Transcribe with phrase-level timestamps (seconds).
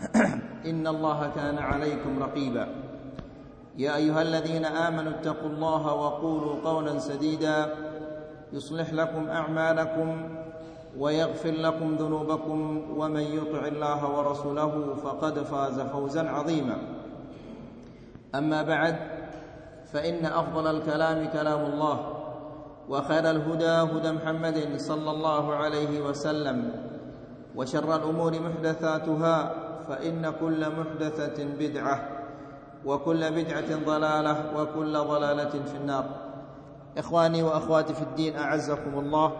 [0.70, 2.66] إن الله كان عليكم رقيبا.
[3.78, 7.74] يا أيها الذين آمنوا اتقوا الله وقولوا قولا سديدا.
[8.52, 10.28] يصلح لكم أعمالكم
[10.98, 16.76] ويغفر لكم ذنوبكم ومن يطع الله ورسوله فقد فاز فوزا عظيما.
[18.34, 18.96] أما بعد
[19.92, 22.16] فإن أفضل الكلام كلام الله
[22.88, 26.72] وخير الهدى هدى محمد صلى الله عليه وسلم
[27.56, 29.54] وشر الأمور محدثاتها
[29.89, 31.97] فإن كل محدثة بدعة
[32.85, 36.05] وكل بدعة ضلالة وكل ضلالة في النار
[36.97, 39.31] إخواني وأخواتي في الدين أعزكم الله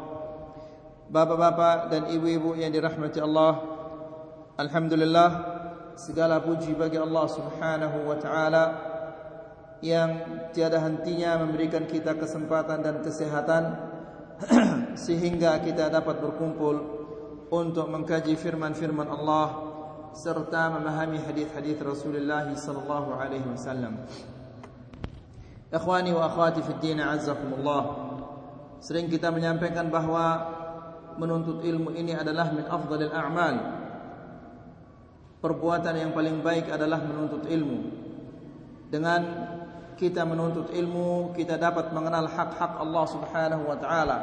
[1.06, 3.61] Bapak-bapak dan ibu-ibu yang dirahmati Allah
[4.58, 5.30] Alhamdulillah
[5.94, 8.66] Segala puji bagi Allah subhanahu wa ta'ala
[9.86, 10.09] Yang
[10.58, 13.64] tiada hentinya memberikan kita kesempatan dan kesehatan
[15.06, 16.75] Sehingga kita dapat berkumpul
[17.53, 19.69] Untuk mengkaji firman-firman Allah
[20.16, 24.06] serta memahami hadis-hadis Rasulullah sallallahu alaihi wasallam.
[25.70, 28.11] Ikhwani wa akhwati fi din azzakumullah.
[28.83, 30.58] Sering kita menyampaikan bahwa
[31.14, 33.57] menuntut ilmu ini adalah min afdalil a'mal.
[35.40, 37.79] Perbuatan yang paling baik adalah menuntut ilmu.
[38.90, 39.20] Dengan
[39.95, 44.18] kita menuntut ilmu, kita dapat mengenal hak-hak Allah Subhanahu wa taala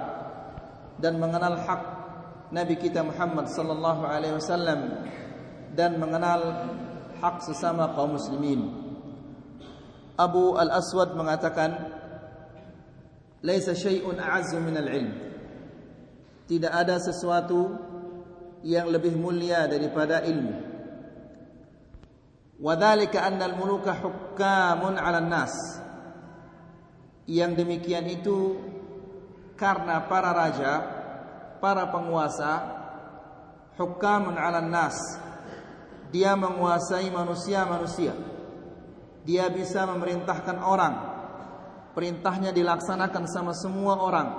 [0.97, 1.81] dan mengenal hak
[2.49, 5.05] Nabi kita Muhammad sallallahu alaihi wasallam
[5.77, 6.73] dan mengenal
[7.21, 8.65] hak sesama kaum muslimin.
[10.17, 11.93] Abu Al-Aswad mengatakan,
[13.45, 15.13] "Laisa syai'un a'azzu min al-'ilm."
[16.49, 17.77] Tidak ada sesuatu
[18.65, 20.65] yang lebih mulia daripada ilmu.
[22.57, 25.53] Wadhalika anna al-muluka hukkamun 'ala nas
[27.29, 28.57] Yang demikian itu
[29.53, 30.73] karena para raja,
[31.61, 32.65] para penguasa
[33.77, 35.26] hukkamun 'ala nas
[36.11, 38.15] dia menguasai manusia-manusia.
[39.27, 40.95] Dia bisa memerintahkan orang.
[41.91, 44.29] Perintahnya dilaksanakan sama semua orang.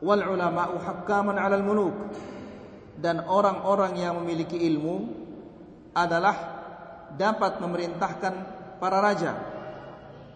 [0.00, 1.94] Wal ulama'u hakkaman 'alal muluk.
[2.96, 4.96] Dan orang-orang yang memiliki ilmu
[5.92, 6.36] adalah
[7.14, 8.34] dapat memerintahkan
[8.80, 9.32] para raja.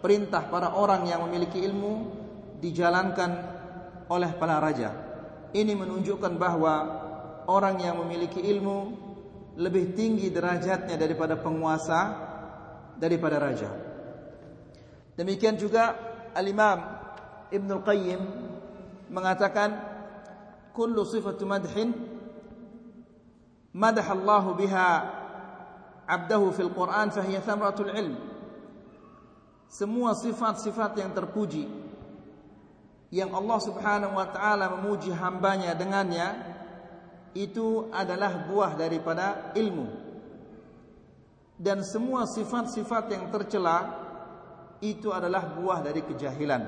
[0.02, 2.10] Perintah para orang yang memiliki ilmu
[2.58, 3.30] dijalankan
[4.10, 4.90] oleh para raja.
[5.54, 6.74] Ini menunjukkan bahwa
[7.46, 9.11] orang yang memiliki ilmu
[9.56, 12.00] lebih tinggi derajatnya daripada penguasa
[12.96, 13.70] daripada raja.
[15.12, 15.92] Demikian juga
[16.32, 16.78] Al-Imam
[17.52, 18.20] Ibn Al-Qayyim
[19.12, 19.76] mengatakan
[20.72, 21.92] kullu sifatu madhin
[23.76, 24.88] madah Allah biha
[26.08, 28.16] 'abdahu fil Quran fahiya thamratul ilm.
[29.68, 31.64] Semua sifat-sifat yang terpuji
[33.12, 36.51] yang Allah Subhanahu wa taala memuji hambanya dengannya
[37.32, 39.88] itu adalah buah daripada ilmu.
[41.56, 44.02] Dan semua sifat-sifat yang tercela
[44.82, 46.62] itu adalah buah dari kejahilan.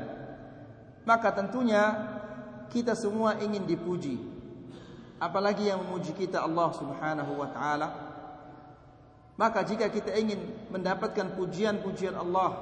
[1.05, 1.83] Maka tentunya
[2.73, 4.17] kita semua ingin dipuji.
[5.19, 7.89] Apalagi yang memuji kita Allah Subhanahu wa taala.
[9.35, 10.39] Maka jika kita ingin
[10.71, 12.55] mendapatkan pujian-pujian Allah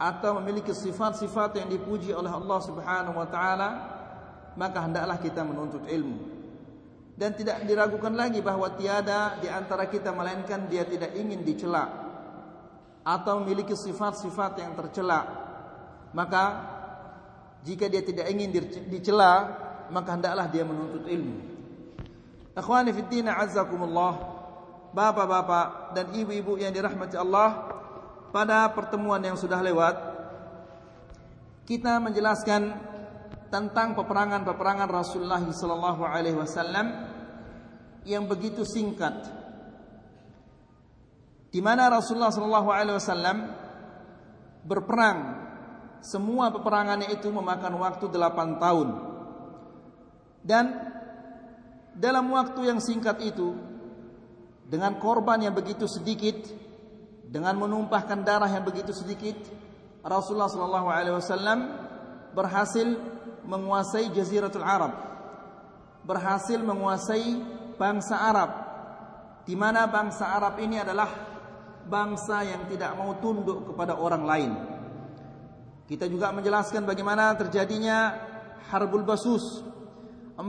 [0.00, 3.68] atau memiliki sifat-sifat yang dipuji oleh Allah Subhanahu wa taala
[4.56, 6.31] maka hendaklah kita menuntut ilmu
[7.12, 11.84] dan tidak diragukan lagi bahwa tiada di antara kita melainkan dia tidak ingin dicela
[13.02, 15.20] atau memiliki sifat-sifat yang tercela.
[16.12, 16.44] Maka
[17.62, 18.50] jika dia tidak ingin
[18.88, 19.54] dicela,
[19.92, 21.36] maka hendaklah dia menuntut ilmu.
[22.52, 24.40] Akhwani fi din azzakumullah.
[24.92, 27.64] Bapak-bapak dan ibu-ibu yang dirahmati Allah,
[28.28, 30.12] pada pertemuan yang sudah lewat
[31.64, 32.91] kita menjelaskan
[33.52, 36.88] tentang peperangan-peperangan Rasulullah sallallahu alaihi wasallam
[38.08, 39.28] yang begitu singkat.
[41.52, 43.38] Di mana Rasulullah sallallahu alaihi wasallam
[44.64, 45.44] berperang.
[46.00, 48.88] Semua peperangannya itu memakan waktu 8 tahun.
[50.42, 50.64] Dan
[51.94, 53.54] dalam waktu yang singkat itu
[54.66, 56.40] dengan korban yang begitu sedikit
[57.28, 59.36] dengan menumpahkan darah yang begitu sedikit
[60.02, 61.58] Rasulullah sallallahu alaihi wasallam
[62.34, 62.96] berhasil
[63.46, 64.92] menguasai jaziratul Arab
[66.02, 67.38] berhasil menguasai
[67.78, 68.50] bangsa Arab
[69.42, 71.10] di mana bangsa Arab ini adalah
[71.86, 74.52] bangsa yang tidak mau tunduk kepada orang lain.
[75.86, 78.14] Kita juga menjelaskan bagaimana terjadinya
[78.70, 79.66] Harbul Basus.
[80.38, 80.48] 40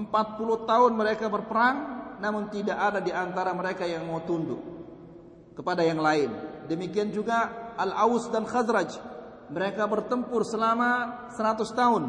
[0.69, 1.77] tahun mereka berperang
[2.23, 4.61] namun tidak ada di antara mereka yang mau tunduk
[5.57, 6.31] kepada yang lain.
[6.69, 8.95] Demikian juga Al-Aus dan Khazraj.
[9.51, 12.03] Mereka bertempur selama 100 tahun.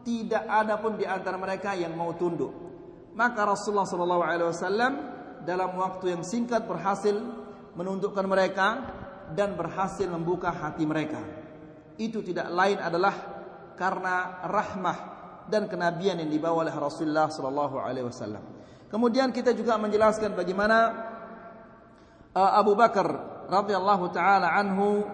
[0.00, 2.52] Tidak ada pun di antara mereka yang mau tunduk.
[3.12, 4.94] Maka Rasulullah SAW
[5.44, 7.16] dalam waktu yang singkat berhasil
[7.76, 8.68] menundukkan mereka
[9.32, 11.20] dan berhasil membuka hati mereka.
[12.00, 13.14] Itu tidak lain adalah
[13.76, 14.98] karena rahmah
[15.48, 18.42] dan kenabian yang dibawa oleh Rasulullah sallallahu alaihi wasallam.
[18.90, 20.78] Kemudian kita juga menjelaskan bagaimana
[22.34, 23.08] uh, Abu Bakar
[23.50, 25.06] radhiyallahu taala anhu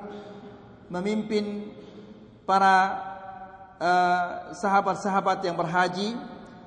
[0.92, 1.72] memimpin
[2.48, 3.05] para
[3.80, 6.16] uh, sahabat-sahabat yang berhaji.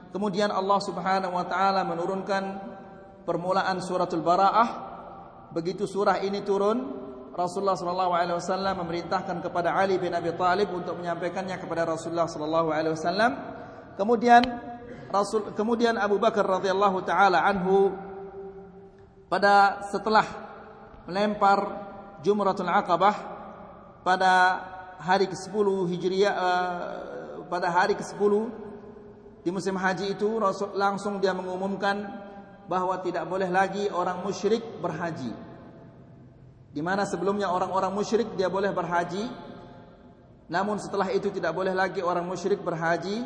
[0.10, 2.44] Kemudian Allah Subhanahu wa taala menurunkan
[3.30, 4.90] permulaan suratul Bara'ah
[5.54, 6.82] begitu surah ini turun
[7.34, 12.70] Rasulullah sallallahu alaihi wasallam memerintahkan kepada Ali bin Abi Thalib untuk menyampaikannya kepada Rasulullah sallallahu
[12.74, 13.32] alaihi wasallam
[13.96, 14.42] kemudian
[15.10, 17.94] Rasul kemudian Abu Bakar radhiyallahu taala anhu
[19.30, 20.26] pada setelah
[21.06, 21.86] melempar
[22.22, 23.16] Jumratul Aqabah
[24.06, 24.34] pada
[25.00, 26.84] hari ke-10 Hijriah uh,
[27.48, 28.34] pada hari ke-10
[29.40, 32.04] di musim haji itu Rasul langsung dia mengumumkan
[32.68, 35.32] bahwa tidak boleh lagi orang musyrik berhaji.
[36.70, 39.26] Di mana sebelumnya orang-orang musyrik dia boleh berhaji,
[40.52, 43.26] namun setelah itu tidak boleh lagi orang musyrik berhaji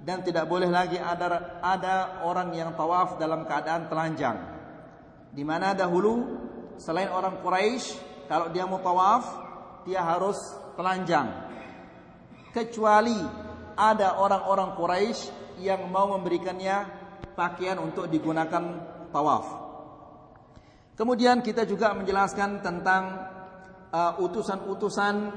[0.00, 4.38] dan tidak boleh lagi ada ada orang yang tawaf dalam keadaan telanjang.
[5.28, 6.40] Di mana dahulu
[6.80, 8.00] selain orang Quraisy
[8.32, 9.28] kalau dia mau tawaf
[9.84, 10.40] dia harus
[10.80, 11.28] telanjang.
[12.56, 13.20] Kecuali
[13.76, 15.20] ada orang-orang Quraisy
[15.60, 16.88] yang mau memberikannya
[17.36, 18.64] pakaian untuk digunakan
[19.12, 19.46] tawaf.
[20.96, 23.28] Kemudian kita juga menjelaskan tentang
[23.92, 25.32] uh, utusan-utusan uh,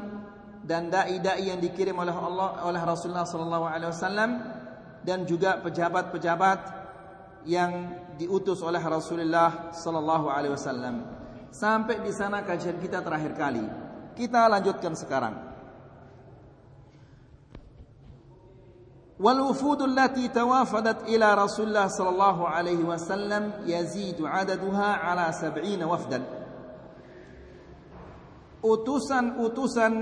[0.63, 4.31] dan dai-dai yang dikirim oleh Allah oleh Rasulullah sallallahu alaihi wasallam
[5.03, 6.59] dan juga pejabat-pejabat
[7.43, 11.03] yang diutus oleh Rasulullah sallallahu alaihi wasallam.
[11.51, 13.82] Sampai di sana kajian kita terakhir kali.
[14.13, 15.53] Kita lanjutkan sekarang.
[19.23, 26.21] Wal توافدت lati رسول ila Rasulullah الله عليه وسلم يزيد عددها ala سبعين وفدا
[28.63, 29.93] Utusan-utusan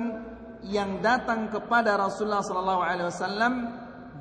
[0.70, 3.54] yang datang kepada Rasulullah sallallahu alaihi wasallam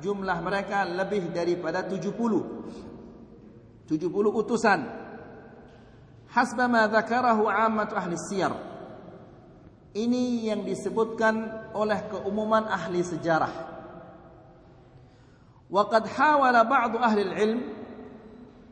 [0.01, 2.09] jumlah mereka lebih daripada 70.
[3.85, 4.01] 70
[4.33, 4.81] utusan.
[6.33, 8.70] Hasbama dzakarahu 'ammatu ahli siyar.
[9.91, 13.51] Ini yang disebutkan oleh keumuman ahli sejarah.
[15.67, 17.59] Waqad hawala ba'du ahli al-ilm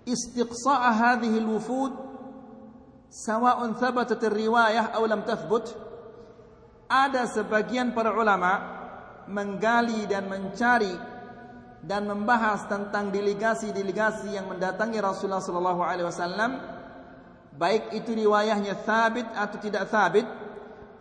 [0.07, 1.92] istiqsa'a hadhihi al-wufud
[3.11, 5.76] sawa'un thabatat ar-riwayah aw lam tathbut.
[6.88, 8.80] Ada sebagian para ulama
[9.28, 10.95] menggali dan mencari
[11.83, 16.52] dan membahas tentang delegasi-delegasi yang mendatangi Rasulullah sallallahu alaihi wasallam
[17.56, 20.28] baik itu riwayahnya thabit atau tidak thabit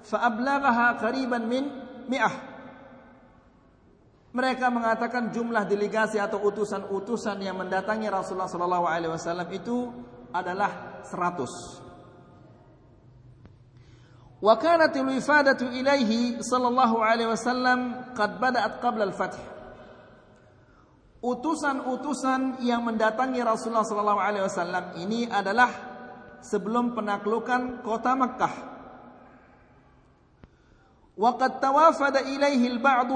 [0.08, 1.64] fa ablaghaha qariban min
[2.08, 2.48] mi'ah
[4.28, 9.88] Mereka mengatakan jumlah delegasi atau utusan-utusan yang mendatangi Rasulullah sallallahu alaihi wasallam itu
[10.36, 11.88] adalah 100.
[14.38, 19.34] Wa kanat al-ifadatu ilaihi sallallahu alaihi wasallam qad bada'at qabla al-fath.
[21.18, 25.66] Utusan-utusan yang mendatangi Rasulullah sallallahu alaihi wasallam ini adalah
[26.38, 28.77] sebelum penaklukan kota Makkah.
[31.17, 33.09] وقد توافد إليه البعض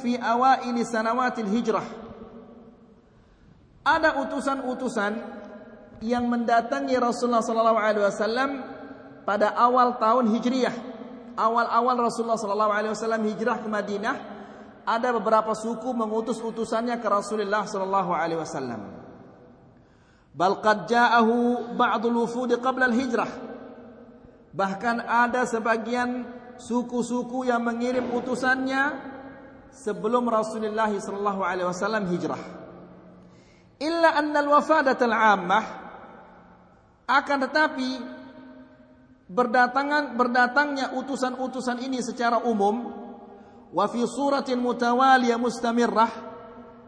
[0.00, 1.82] في أوائل سنوات الهجرة
[3.84, 5.12] ada utusan-utusan
[6.00, 8.50] yang mendatangi Rasulullah sallallahu alaihi wasallam
[9.28, 10.72] pada awal tahun Hijriah.
[11.36, 14.16] Awal-awal Rasulullah sallallahu alaihi wasallam hijrah ke Madinah,
[14.86, 19.02] ada beberapa suku mengutus utusannya ke Rasulullah sallallahu alaihi wasallam.
[20.30, 23.30] Bal qad ja'ahu ba'dul wufud qabla al-hijrah.
[24.54, 26.22] Bahkan ada sebagian
[26.59, 28.99] suku-suku yang mengirim utusannya
[29.71, 32.41] sebelum Rasulullah sallallahu alaihi wasallam hijrah.
[33.79, 35.65] Al-wafadat al-ammah
[37.07, 37.89] akan tetapi
[39.31, 42.91] berdatangan berdatangnya utusan-utusan ini secara umum
[43.71, 46.11] wa fi suratin mutawaliyah mustamirrah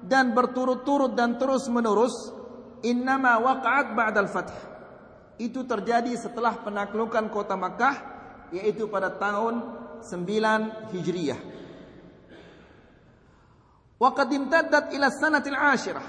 [0.04, 2.34] dan berturut-turut dan terus-menerus
[2.82, 4.51] innama waqa'at ba'dal fath
[5.38, 8.11] itu terjadi setelah penaklukan kota Makkah
[8.51, 9.63] yaitu pada tahun
[10.03, 11.39] 9 Hijriah
[13.98, 16.08] wa qad imtaddat ila sanatil ashirah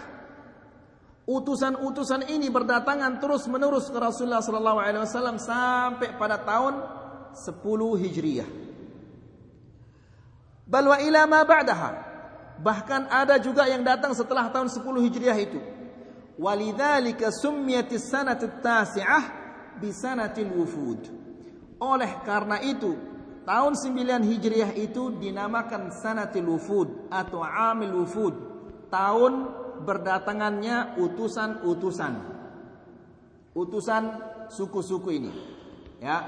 [1.25, 6.82] utusan-utusan ini berdatangan terus-menerus ke Rasulullah sallallahu alaihi wasallam sampai pada tahun
[7.32, 8.62] 10 Hijriah
[10.72, 11.90] Bal wa ila ma ba'daha.
[12.64, 15.61] Bahkan ada juga yang datang setelah tahun 10 Hijriah itu.
[16.40, 19.25] Walidzalika summiyatis sanatu tasi'ah
[19.76, 21.21] bi sanatil wufud.
[21.82, 22.94] Oleh karena itu,
[23.42, 28.34] tahun 9 Hijriah itu dinamakan sanatil wufud atau amil wufud.
[28.86, 29.32] Tahun
[29.82, 32.14] berdatangannya utusan-utusan.
[33.58, 34.02] Utusan
[34.46, 35.32] suku-suku ini.
[35.98, 36.22] Ya.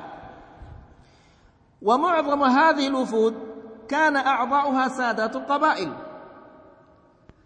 [1.79, 3.35] Wa mu'adhamu hadhihi wufud
[3.87, 5.95] kana a'dha'uha sadatul qabail.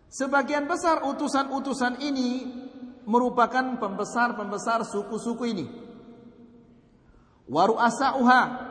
[0.09, 2.49] Sebagian besar utusan-utusan ini
[3.05, 5.88] merupakan pembesar-pembesar suku-suku ini.
[7.49, 8.69] Waru asa'uha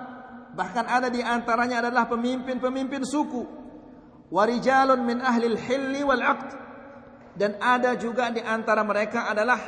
[0.54, 3.44] bahkan ada di antaranya adalah pemimpin-pemimpin suku.
[4.30, 6.50] Warijalun min ahli hilli wal 'aqd
[7.38, 9.60] dan ada juga di antara mereka adalah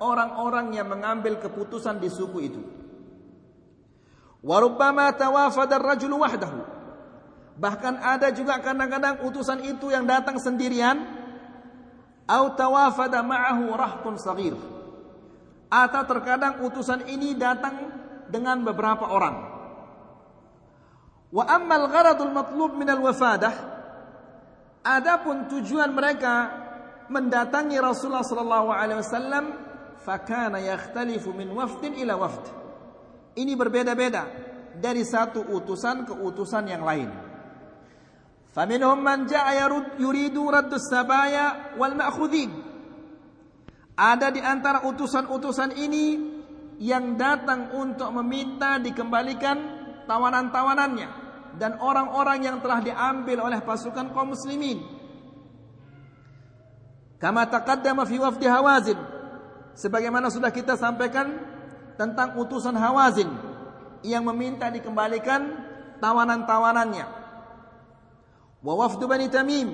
[0.00, 2.62] orang-orang yang mengambil keputusan di suku itu.
[4.44, 6.74] Warubbama tawafada ar-rajulu wahdahu
[7.54, 11.06] Bahkan ada juga kadang-kadang utusan itu yang datang sendirian
[12.26, 14.58] atau tawafada ma'ahu rahpun saghir.
[15.70, 17.93] Atau terkadang utusan ini datang
[18.34, 19.36] dengan beberapa orang.
[21.30, 23.54] Wa ammal gharadul matlub minal wafadah
[24.82, 26.50] adapun tujuan mereka
[27.06, 29.44] mendatangi Rasulullah sallallahu alaihi wasallam
[30.02, 32.50] fakana yakhtalifu min wafdin ila wafd.
[33.38, 34.26] Ini berbeda-beda
[34.78, 37.10] dari satu utusan ke utusan yang lain.
[38.54, 42.54] Faminhum man ja'a yarud yuridu raddus sabaya wal ma'khudhin.
[43.98, 46.33] Ada di antara utusan-utusan ini
[46.82, 49.56] yang datang untuk meminta dikembalikan
[50.10, 51.08] tawanan-tawanannya
[51.58, 54.82] dan orang-orang yang telah diambil oleh pasukan kaum muslimin.
[57.22, 58.98] Kama taqaddama fi wafdi Hawazin.
[59.74, 61.34] Sebagaimana sudah kita sampaikan
[61.98, 63.30] tentang utusan Hawazin
[64.06, 65.50] yang meminta dikembalikan
[65.98, 67.06] tawanan-tawanannya
[68.64, 69.68] wa wafdu Bani Tamim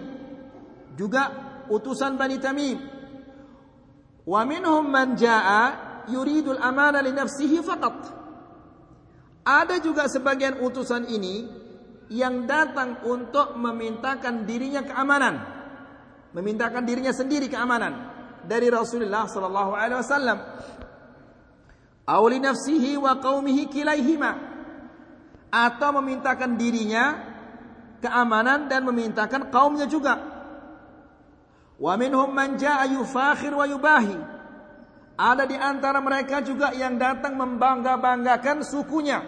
[0.98, 1.30] juga
[1.70, 2.78] utusan Bani Tamim
[4.26, 5.14] wa minhum man
[6.08, 7.98] yuridul amana li nafsihi faqat
[9.44, 11.48] ada juga sebagian utusan ini
[12.10, 15.34] yang datang untuk memintakan dirinya keamanan
[16.32, 18.08] memintakan dirinya sendiri keamanan
[18.46, 20.38] dari Rasulullah sallallahu alaihi wasallam
[22.08, 24.32] aw li nafsihi wa qaumihi kilaihima
[25.50, 27.30] atau memintakan dirinya
[28.00, 30.16] keamanan dan memintakan kaumnya juga.
[31.76, 34.16] Wa minhum man jaa yufakhir wa yubahi.
[35.20, 39.20] Ada di antara mereka juga yang datang membangga-banggakan sukunya.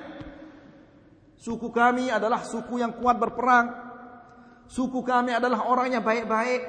[1.36, 3.68] Suku kami adalah suku yang kuat berperang.
[4.72, 6.62] Suku kami adalah orang yang baik-baik.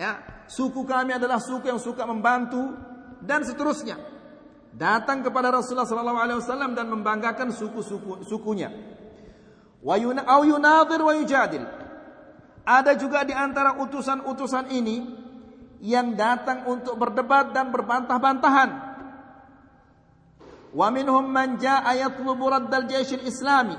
[0.00, 2.72] Ya, suku kami adalah suku yang suka membantu
[3.20, 4.00] dan seterusnya.
[4.72, 8.72] Datang kepada Rasulullah SAW dan membanggakan suku-suku sukunya
[9.86, 9.96] wa
[10.42, 11.64] yunadir wa yujadil.
[12.66, 15.06] Ada juga di antara utusan-utusan ini
[15.80, 18.70] yang datang untuk berdebat dan berbantah-bantahan.
[20.76, 23.76] Wa minhum man jaa yatlubu raddal jaysh islami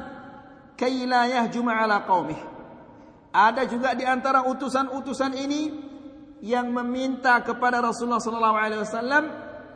[0.78, 2.38] kay la yahjum ala qaumih.
[3.34, 5.62] Ada juga di antara utusan-utusan ini
[6.42, 9.24] yang meminta kepada Rasulullah sallallahu alaihi wasallam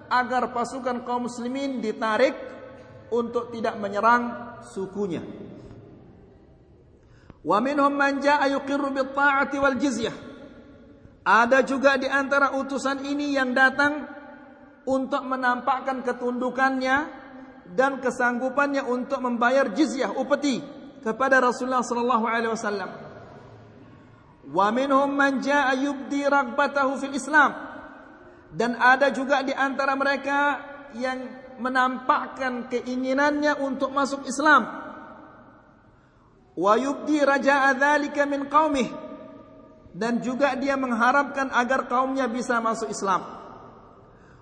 [0.09, 2.33] agar pasukan kaum muslimin ditarik
[3.13, 5.21] untuk tidak menyerang sukunya.
[7.41, 10.30] Wa minhum man jaa yuqirru bit ta'ati wal jizyah.
[11.21, 14.09] Ada juga di antara utusan ini yang datang
[14.89, 16.97] untuk menampakkan ketundukannya
[17.77, 20.59] dan kesanggupannya untuk membayar jizyah upeti
[21.05, 22.89] kepada Rasulullah sallallahu alaihi wasallam.
[24.49, 27.53] Wa minhum man jaa yubdi ragbatahu fil Islam.
[28.51, 30.59] Dan ada juga di antara mereka
[30.97, 31.23] yang
[31.61, 34.81] menampakkan keinginannya untuk masuk Islam
[36.57, 38.87] wa yubdi raja'a dzalika min qaumih
[39.91, 43.23] dan juga dia mengharapkan agar kaumnya bisa masuk Islam.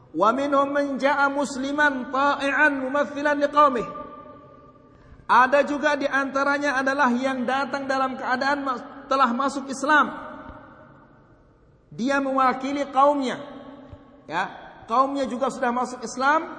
[0.09, 3.87] Wa minhum man ja'a musliman ta'i'an mumaththilan liqaumih.
[5.29, 8.65] Ada juga di antaranya adalah yang datang dalam keadaan
[9.05, 10.09] telah masuk Islam.
[11.93, 13.37] Dia mewakili kaumnya.
[14.25, 14.49] Ya,
[14.89, 16.49] kaumnya juga sudah masuk Islam,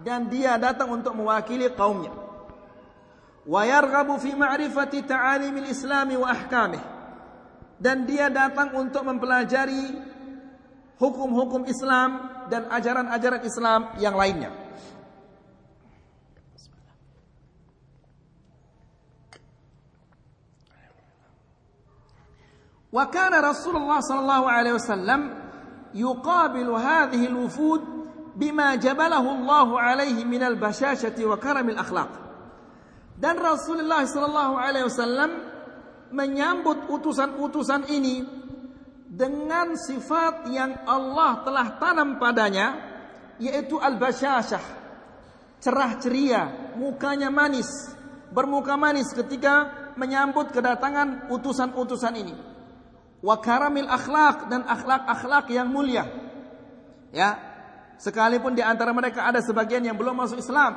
[0.00, 2.14] dan dia datang untuk mewakili kaumnya.
[3.42, 6.91] Wa yarghabu fi ma'rifati ta'alimil Islami wa ahkamih
[7.81, 9.93] Dan dia datang untuk mempelajari
[10.97, 14.67] hukum-hukum Islam dan ajaran-ajaran Islam yang lainnya.
[22.87, 25.21] وكان رسول الله صلى الله عليه وسلم
[25.93, 27.81] يقابل هذه الوفود
[28.35, 32.09] بما جبله الله عليه من البشاشة وكرم الأخلاق
[33.17, 35.29] dan Rasulullah sallallahu alaihi wasallam
[36.12, 38.24] menyambut utusan-utusan ini
[39.08, 42.66] dengan sifat yang Allah telah tanam padanya
[43.40, 44.64] yaitu al-basyashah
[45.60, 47.68] cerah ceria mukanya manis
[48.32, 52.34] bermuka manis ketika menyambut kedatangan utusan-utusan ini
[53.22, 56.04] wa karamil akhlak dan akhlak-akhlak yang mulia.
[57.14, 57.38] Ya.
[58.02, 60.74] Sekalipun di antara mereka ada sebagian yang belum masuk Islam.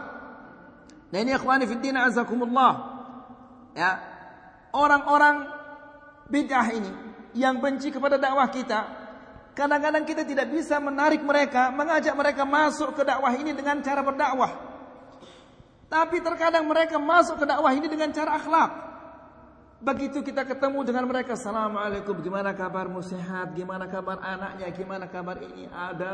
[1.10, 2.74] Nah ini ikhwani fiddin azakumullah.
[3.74, 4.15] Ya.
[4.76, 5.48] Orang-orang
[6.28, 6.92] bid'ah ini
[7.32, 8.80] yang benci kepada dakwah kita,
[9.56, 14.52] kadang-kadang kita tidak bisa menarik mereka, mengajak mereka masuk ke dakwah ini dengan cara berdakwah.
[15.88, 18.72] Tapi terkadang mereka masuk ke dakwah ini dengan cara akhlak.
[19.86, 23.00] Begitu kita ketemu dengan mereka, Assalamualaikum, gimana kabarmu?
[23.06, 25.70] Sehat, gimana kabar anaknya, gimana kabar ini?
[25.72, 26.12] Ada,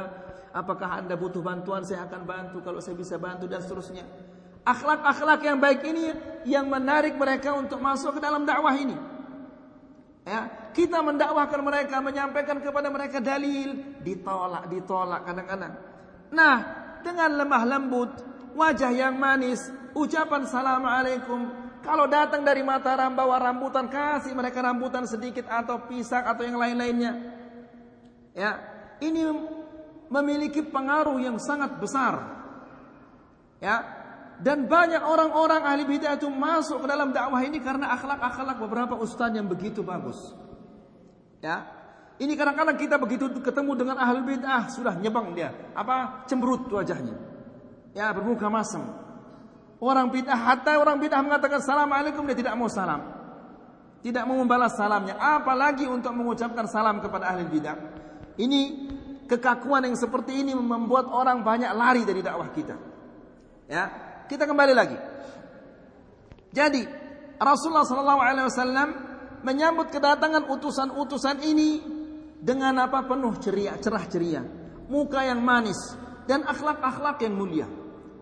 [0.51, 4.03] apakah anda butuh bantuan, saya akan bantu kalau saya bisa bantu dan seterusnya.
[4.62, 6.13] Akhlak-akhlak yang baik ini
[6.46, 8.94] yang menarik mereka untuk masuk ke dalam dakwah ini.
[10.22, 15.74] Ya, kita mendakwahkan mereka, menyampaikan kepada mereka dalil, ditolak, ditolak kadang-kadang.
[16.30, 16.56] Nah,
[17.01, 18.12] dengan lemah lembut,
[18.53, 19.65] wajah yang manis,
[19.98, 21.39] ucapan Assalamualaikum,
[21.82, 27.13] kalau datang dari Mataram bawa rambutan, kasih mereka rambutan sedikit atau pisang atau yang lain-lainnya.
[28.38, 28.62] Ya,
[29.01, 29.25] ini
[30.06, 32.22] memiliki pengaruh yang sangat besar.
[33.58, 34.00] Ya,
[34.41, 39.30] dan banyak orang-orang ahli bidah itu masuk ke dalam dakwah ini karena akhlak-akhlak beberapa ustaz
[39.38, 40.17] yang begitu bagus.
[41.45, 41.69] Ya,
[42.17, 47.13] ini kadang-kadang kita begitu ketemu dengan ahli bidah sudah nyebang dia, apa cemberut wajahnya.
[47.93, 48.97] Ya, bermuka masam.
[49.82, 53.01] Orang bid'ah hatta orang bid'ah mengatakan assalamualaikum dia tidak mau salam.
[54.01, 57.77] Tidak mau membalas salamnya, apalagi untuk mengucapkan salam kepada ahli bid'ah.
[58.41, 58.62] Ini
[59.30, 62.75] kekakuan yang seperti ini membuat orang banyak lari dari dakwah kita.
[63.69, 64.96] Ya, kita kembali lagi.
[66.56, 66.88] Jadi
[67.36, 68.89] Rasulullah sallallahu alaihi wasallam
[69.44, 71.84] menyambut kedatangan utusan-utusan ini
[72.39, 74.39] dengan apa penuh ceria, cerah ceria,
[74.88, 76.00] muka yang manis
[76.32, 77.67] dan akhlak-akhlak yang mulia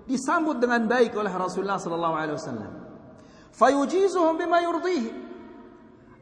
[0.09, 2.71] disambut dengan baik oleh Rasulullah sallallahu alaihi wasallam.
[3.53, 4.65] Fayujizuhum bima.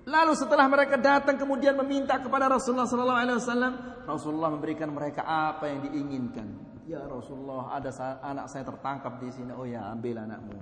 [0.07, 3.73] Lalu setelah mereka datang kemudian meminta kepada Rasulullah sallallahu alaihi wasallam,
[4.03, 6.66] Rasulullah memberikan mereka apa yang diinginkan.
[6.87, 7.91] Ya Rasulullah, ada
[8.23, 9.51] anak saya tertangkap di sini.
[9.51, 10.55] Oh ya, ambil anakmu.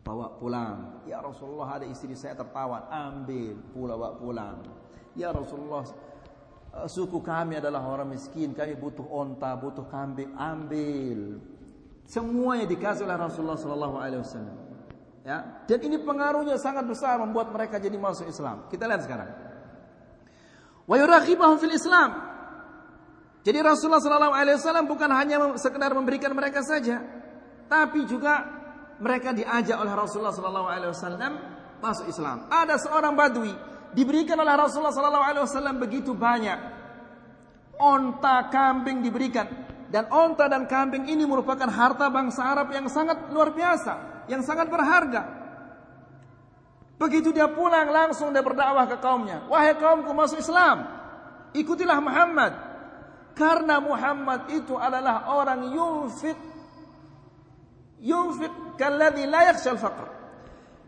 [0.00, 1.04] Bawa pulang.
[1.04, 2.88] Ya Rasulullah, ada istri saya tertawan.
[2.88, 4.64] Ambil, bawa pulang.
[5.12, 5.84] Ya Rasulullah,
[6.80, 11.44] eh, suku kami adalah orang miskin, kami butuh onta, butuh kambing, ambil.
[12.08, 14.56] Semuanya dikasih oleh Rasulullah sallallahu alaihi wasallam.
[15.20, 18.64] Ya, dan ini pengaruhnya sangat besar membuat mereka jadi masuk Islam.
[18.72, 19.28] Kita lihat sekarang.
[20.88, 22.39] Wa yuraghibahum fil Islam.
[23.40, 27.00] Jadi Rasulullah sallallahu alaihi wasallam bukan hanya sekedar memberikan mereka saja,
[27.72, 28.44] tapi juga
[29.00, 31.32] mereka diajak oleh Rasulullah sallallahu alaihi wasallam
[31.80, 32.44] masuk Islam.
[32.52, 33.56] Ada seorang badui
[33.96, 36.78] diberikan oleh Rasulullah sallallahu alaihi wasallam begitu banyak.
[37.80, 39.48] Onta kambing diberikan,
[39.88, 44.68] dan onta dan kambing ini merupakan harta bangsa Arab yang sangat luar biasa, yang sangat
[44.68, 45.40] berharga.
[47.00, 49.48] Begitu dia pulang langsung dia berdakwah ke kaumnya.
[49.48, 50.84] Wahai kaumku masuk Islam.
[51.56, 52.69] Ikutilah Muhammad.
[53.40, 56.36] Karena Muhammad itu adalah orang yunfik
[58.04, 60.08] yunfik kalladhi la yakhshal faqr.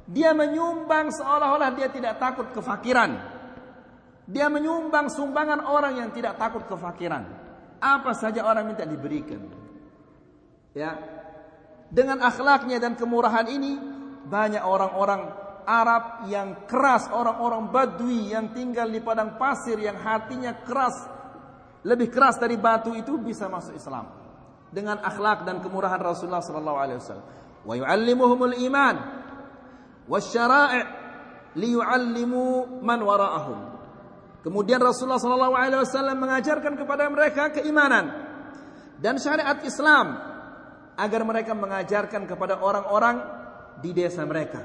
[0.05, 3.17] Dia menyumbang seolah-olah dia tidak takut kefakiran.
[4.29, 7.25] Dia menyumbang sumbangan orang yang tidak takut kefakiran.
[7.81, 9.41] Apa saja orang minta diberikan.
[10.77, 11.01] Ya.
[11.89, 13.81] Dengan akhlaknya dan kemurahan ini
[14.29, 15.29] banyak orang-orang
[15.65, 21.12] Arab yang keras, orang-orang Badui yang tinggal di padang pasir yang hatinya keras,
[21.83, 24.07] lebih keras dari batu itu bisa masuk Islam
[24.71, 27.27] dengan akhlak dan kemurahan Rasulullah sallallahu alaihi wasallam.
[27.63, 28.97] Wa yu'allimuhumul iman
[30.07, 30.85] wasyara'i'
[31.59, 33.59] liyu'allimu man wara'ahum.
[34.43, 38.11] Kemudian Rasulullah sallallahu alaihi wasallam mengajarkan kepada mereka keimanan
[38.99, 40.19] dan syariat Islam
[40.99, 43.23] agar mereka mengajarkan kepada orang-orang
[43.83, 44.63] di desa mereka.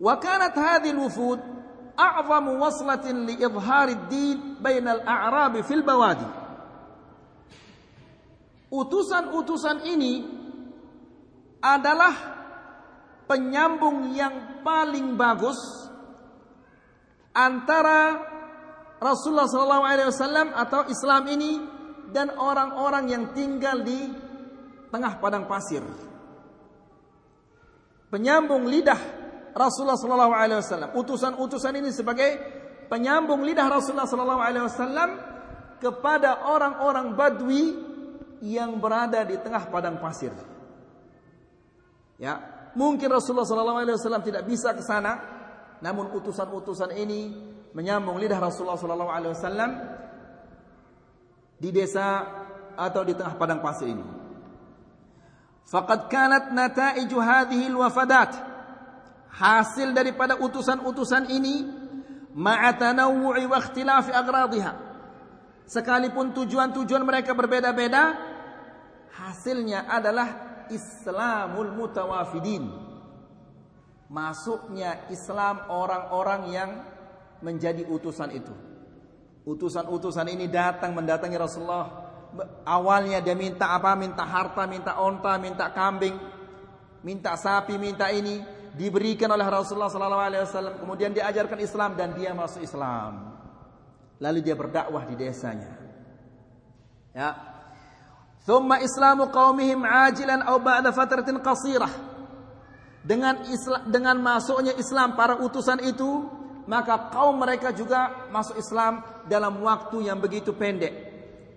[0.00, 1.59] Wa kanat al-wufud
[2.56, 6.28] waslatin li idhhar ad-din bain al-a'rab fil bawadi.
[8.70, 10.22] Utusan-utusan ini
[11.60, 12.14] adalah
[13.26, 15.58] penyambung yang paling bagus
[17.34, 18.30] antara
[19.00, 21.52] Rasulullah SAW atau Islam ini
[22.10, 24.10] dan orang-orang yang tinggal di
[24.90, 25.82] tengah padang pasir.
[28.10, 29.19] Penyambung lidah
[29.54, 30.94] Rasulullah SAW.
[30.94, 32.38] Utusan-utusan ini sebagai
[32.90, 35.10] penyambung lidah Rasulullah SAW
[35.78, 37.64] kepada orang-orang Badui
[38.42, 40.32] yang berada di tengah padang pasir.
[42.20, 42.36] Ya,
[42.76, 45.16] mungkin Rasulullah SAW tidak bisa ke sana,
[45.80, 47.32] namun utusan-utusan ini
[47.72, 49.72] menyambung lidah Rasulullah SAW
[51.60, 52.24] di desa
[52.76, 54.04] atau di tengah padang pasir ini.
[55.68, 58.49] Faqad kanat nataiju hadhihi alwafadat
[59.30, 61.66] hasil daripada utusan-utusan ini
[62.34, 64.72] ma'a tanawwu'i wa ikhtilafi aghradiha
[65.70, 68.18] sekalipun tujuan-tujuan mereka berbeda-beda
[69.14, 72.70] hasilnya adalah Islamul mutawafidin.
[74.10, 76.70] Masuknya Islam orang-orang yang
[77.42, 78.54] menjadi utusan itu.
[79.46, 82.10] Utusan-utusan ini datang mendatangi Rasulullah.
[82.66, 83.94] Awalnya dia minta apa?
[83.98, 86.14] Minta harta minta onta minta kambing
[87.02, 88.38] minta sapi minta ini
[88.74, 93.38] diberikan oleh Rasulullah sallallahu alaihi wasallam kemudian diajarkan Islam dan dia masuk Islam.
[94.20, 95.80] Lalu dia berdakwah di desanya.
[97.16, 97.34] Ya.
[98.44, 101.92] Thumma islamu qaumihim ajilan aw ba'da fatratin qasirah.
[103.00, 106.28] Dengan Islam, dengan masuknya Islam para utusan itu
[106.68, 111.10] maka kaum mereka juga masuk Islam dalam waktu yang begitu pendek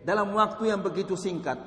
[0.04, 1.58] dalam waktu yang begitu singkat.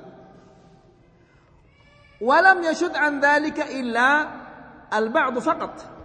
[2.17, 4.36] Walam yashud an dhalika illa
[4.91, 5.97] al-ba'du faqat.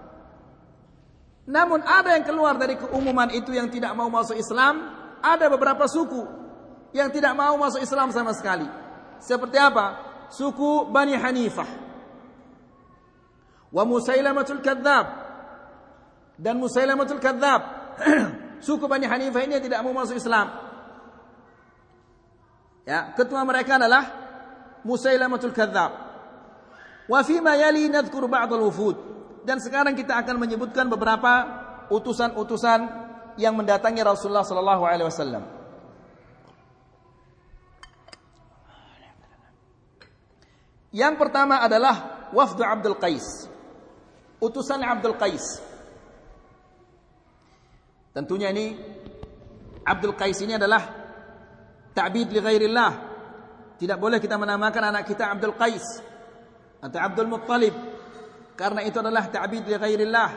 [1.46, 6.22] Namun ada yang keluar dari keumuman itu yang tidak mau masuk Islam, ada beberapa suku
[6.94, 8.66] yang tidak mau masuk Islam sama sekali.
[9.18, 9.98] Seperti apa?
[10.30, 11.66] Suku Bani Hanifah.
[13.72, 15.06] Wa Musailamatul Kadzab.
[16.36, 17.62] Dan Musailamatul Kadzab.
[18.66, 20.46] suku Bani Hanifah ini yang tidak mau masuk Islam.
[22.82, 24.04] Ya, ketua mereka adalah
[24.86, 26.11] Musailamatul Kadzab.
[27.10, 28.96] Wa fima yali nadhkuru ba'dal wufud.
[29.42, 32.80] Dan sekarang kita akan menyebutkan beberapa utusan-utusan
[33.40, 35.44] yang mendatangi Rasulullah sallallahu alaihi wasallam.
[40.92, 43.48] Yang pertama adalah wafdu Abdul Qais.
[44.38, 45.58] Utusan Abdul Qais.
[48.12, 48.76] Tentunya ini
[49.82, 50.84] Abdul Qais ini adalah
[51.96, 52.92] ta'bid li ghairillah.
[53.80, 56.11] Tidak boleh kita menamakan anak kita Abdul Qais
[56.82, 57.74] atau Abdul Muttalib.
[58.58, 60.30] Karena itu adalah ta'bid li ghairillah.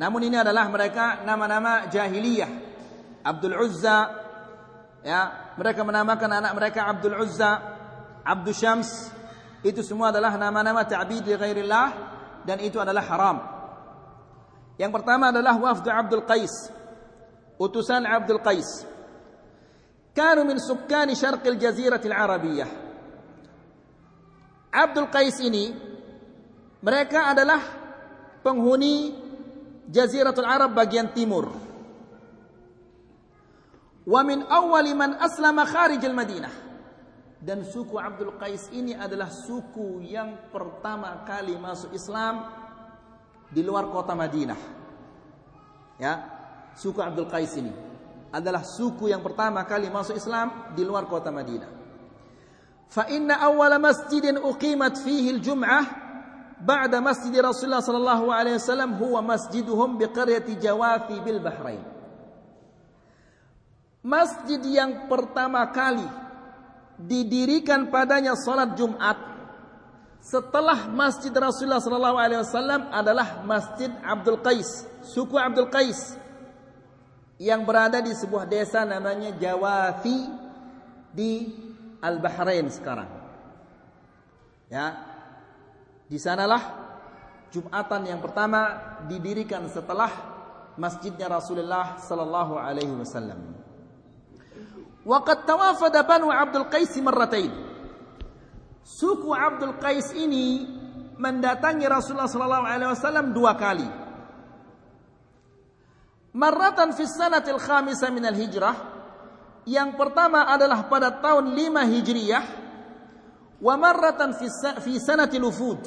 [0.00, 2.50] Namun ini adalah mereka nama-nama jahiliyah.
[3.24, 4.10] Abdul Uzza
[5.04, 7.60] ya mereka menamakan anak mereka Abdul Uzza
[8.24, 9.12] Abdul Syams.
[9.64, 11.86] Itu semua adalah nama-nama ta'bid li ghairillah
[12.42, 13.36] dan itu adalah haram.
[14.74, 16.72] Yang pertama adalah wafdu Abdul Qais.
[17.54, 18.82] Utusan Abdul Qais.
[20.10, 22.83] Kanu min sukkani syarqil jaziratil arabiyah.
[24.74, 25.70] Abdul Qais ini
[26.82, 27.62] mereka adalah
[28.42, 29.14] penghuni
[29.86, 31.54] Jaziratul Arab bagian timur.
[34.04, 36.54] Wa min awwali man aslama kharij al-Madinah.
[37.44, 42.48] Dan suku Abdul Qais ini adalah suku yang pertama kali masuk Islam
[43.52, 44.60] di luar kota Madinah.
[46.00, 46.24] Ya,
[46.72, 47.72] suku Abdul Qais ini
[48.32, 51.73] adalah suku yang pertama kali masuk Islam di luar kota Madinah.
[52.89, 55.81] فإن أول مسجد أقيمت فيه الجمعة
[56.61, 61.83] بعد مسجد رسول الله صلى الله عليه وسلم هو مسجدهم بقرية جوافي بالبحرين
[63.99, 66.07] Masjid yang pertama kali
[66.95, 69.19] didirikan padanya salat Jumat
[70.23, 76.15] setelah Masjid Rasulullah sallallahu alaihi wasallam adalah Masjid Abdul Qais, suku Abdul Qais
[77.43, 80.27] yang berada di sebuah desa namanya Jawafi
[81.11, 81.47] di
[82.04, 83.08] Al-Bahrain sekarang.
[84.68, 85.00] Ya.
[86.04, 86.84] Di sanalah
[87.54, 90.10] Jumatan yang pertama didirikan setelah
[90.74, 93.54] masjidnya Rasulullah sallallahu alaihi wasallam.
[95.06, 97.54] Waqad tawafada Banu Abdul Qais marratain.
[98.82, 100.66] Suku Abdul Qais ini
[101.14, 103.86] mendatangi Rasulullah sallallahu alaihi wasallam dua kali.
[106.34, 108.93] Marratan fi sanatil khamisah min al-hijrah
[109.64, 112.44] yang pertama adalah pada tahun 5 Hijriyah
[113.64, 114.36] wa marratan
[114.80, 115.80] fi sanati lufud.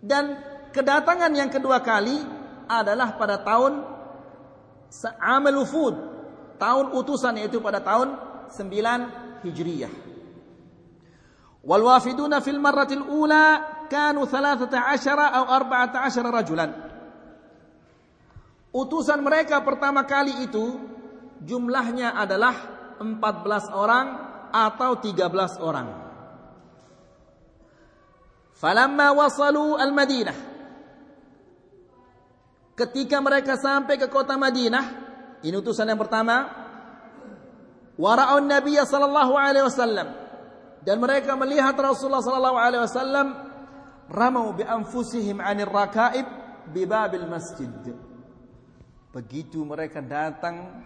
[0.00, 0.40] Dan
[0.72, 2.16] kedatangan yang kedua kali
[2.64, 3.84] adalah pada tahun
[5.20, 5.94] amal lufud,
[6.56, 8.16] tahun utusan yaitu pada tahun
[8.48, 9.92] 9 Hijriyah.
[11.62, 16.70] Wal wafiduna fil marratil ula kanu 13 atau 14 rajulan.
[18.72, 20.80] Utusan mereka pertama kali itu
[21.42, 22.54] jumlahnya adalah
[22.98, 24.06] 14 orang
[24.50, 25.88] atau 13 orang.
[28.54, 30.52] Falamma wasalu al-Madinah
[32.72, 34.84] Ketika mereka sampai ke kota Madinah,
[35.44, 36.48] ini utusan yang pertama,
[38.00, 40.08] wara'un Nabi sallallahu alaihi wasallam
[40.80, 43.26] dan mereka melihat Rasulullah sallallahu alaihi wasallam
[44.08, 46.24] ramau bi anfusihim 'anil rakaib
[46.72, 47.68] bi babil masjid.
[49.12, 50.80] Begitu mereka datang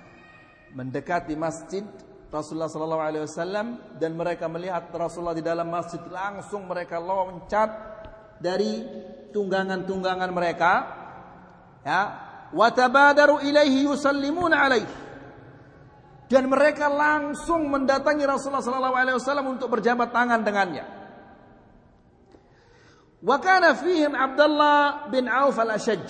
[0.74, 1.84] mendekati masjid
[2.26, 3.66] Rasulullah sallallahu alaihi wasallam
[4.02, 7.70] dan mereka melihat Rasulullah di dalam masjid langsung mereka loncat
[8.42, 8.82] dari
[9.30, 10.72] tunggangan-tunggangan mereka
[11.86, 12.02] ya.
[12.46, 14.70] Watabadaru ilaihi yusallimuna
[16.26, 20.86] dan mereka langsung mendatangi Rasulullah sallallahu alaihi wasallam untuk berjabat tangan dengannya.
[23.22, 23.42] Wa
[23.74, 26.04] fihim Abdullah bin Auf al-Ashaj.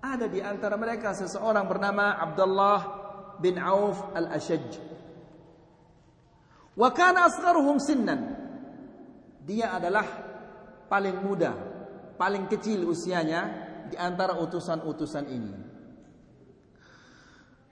[0.00, 2.99] Ada di antara mereka seseorang bernama Abdullah
[3.40, 4.78] bin Auf al-Ashaj
[6.76, 7.80] wa kana asgharuhum
[9.44, 10.06] dia adalah
[10.86, 11.70] paling muda
[12.20, 13.48] paling kecil usianya
[13.88, 15.52] di antara utusan-utusan ini.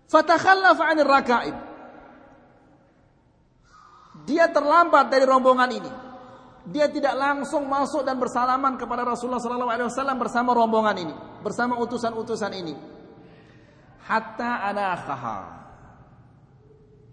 [0.09, 1.57] Fatakhallafa 'anil rakaib.
[4.25, 5.93] Dia terlambat dari rombongan ini.
[6.69, 11.77] Dia tidak langsung masuk dan bersalaman kepada Rasulullah sallallahu alaihi wasallam bersama rombongan ini, bersama
[11.81, 12.75] utusan-utusan ini.
[14.09, 15.39] Hatta anakhaha.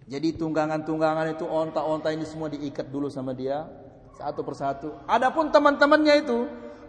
[0.08, 3.68] Jadi tunggangan-tunggangan itu onta-onta ini semua diikat dulu sama dia
[4.16, 4.96] satu persatu.
[5.04, 6.38] Adapun teman-temannya itu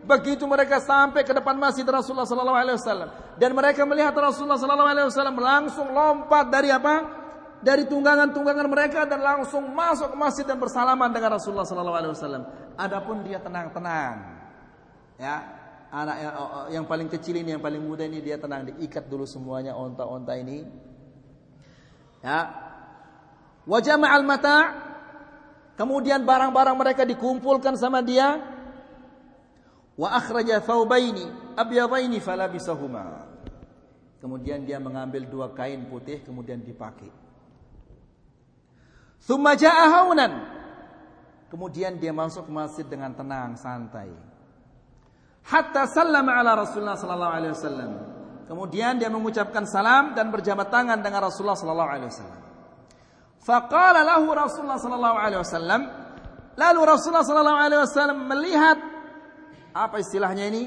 [0.08, 4.88] Begitu mereka sampai ke depan masjid Rasulullah sallallahu alaihi wasallam dan mereka melihat Rasulullah sallallahu
[4.88, 6.96] alaihi wasallam langsung lompat dari apa?
[7.60, 12.44] Dari tunggangan-tunggangan mereka dan langsung masuk ke masjid dan bersalaman dengan Rasulullah sallallahu alaihi wasallam.
[12.80, 14.16] Adapun dia tenang-tenang.
[15.20, 15.57] Ya,
[15.92, 19.08] anak yang, oh, oh, yang paling kecil ini yang paling muda ini dia tenang diikat
[19.08, 20.68] dulu semuanya onta-onta ini.
[22.20, 22.40] Ya.
[23.68, 24.88] Wa jama'al mata'
[25.78, 28.42] Kemudian barang-barang mereka dikumpulkan sama dia.
[29.94, 33.30] Wa akhraja thawbaini abyadaini falabisahuma.
[34.18, 37.14] Kemudian dia mengambil dua kain putih kemudian dipakai.
[39.22, 40.50] Thumma jaa haunan.
[41.54, 44.27] Kemudian dia masuk masjid dengan tenang santai
[45.48, 47.92] hatta sallama ala Rasulullah sallallahu alaihi wasallam
[48.48, 52.42] kemudian dia mengucapkan salam dan berjabat tangan dengan Rasulullah sallallahu alaihi wasallam
[53.42, 55.82] faqala lahu Rasulullah sallallahu alaihi wasallam
[56.60, 58.78] lalu Rasulullah sallallahu alaihi wasallam melihat
[59.72, 60.64] apa istilahnya ini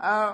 [0.00, 0.30] uh,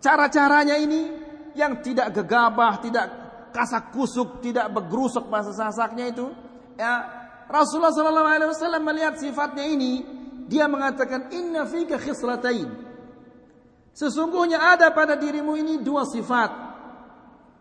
[0.00, 3.06] cara-caranya ini yang tidak gegabah, tidak
[3.50, 6.28] kasak kusuk, tidak bergerusuk bahasa sasaknya itu.
[6.76, 7.08] Ya,
[7.48, 10.04] Rasulullah sallallahu alaihi wasallam melihat sifatnya ini,
[10.46, 12.85] dia mengatakan inna fika khislatain.
[13.96, 16.52] Sesungguhnya ada pada dirimu ini dua sifat.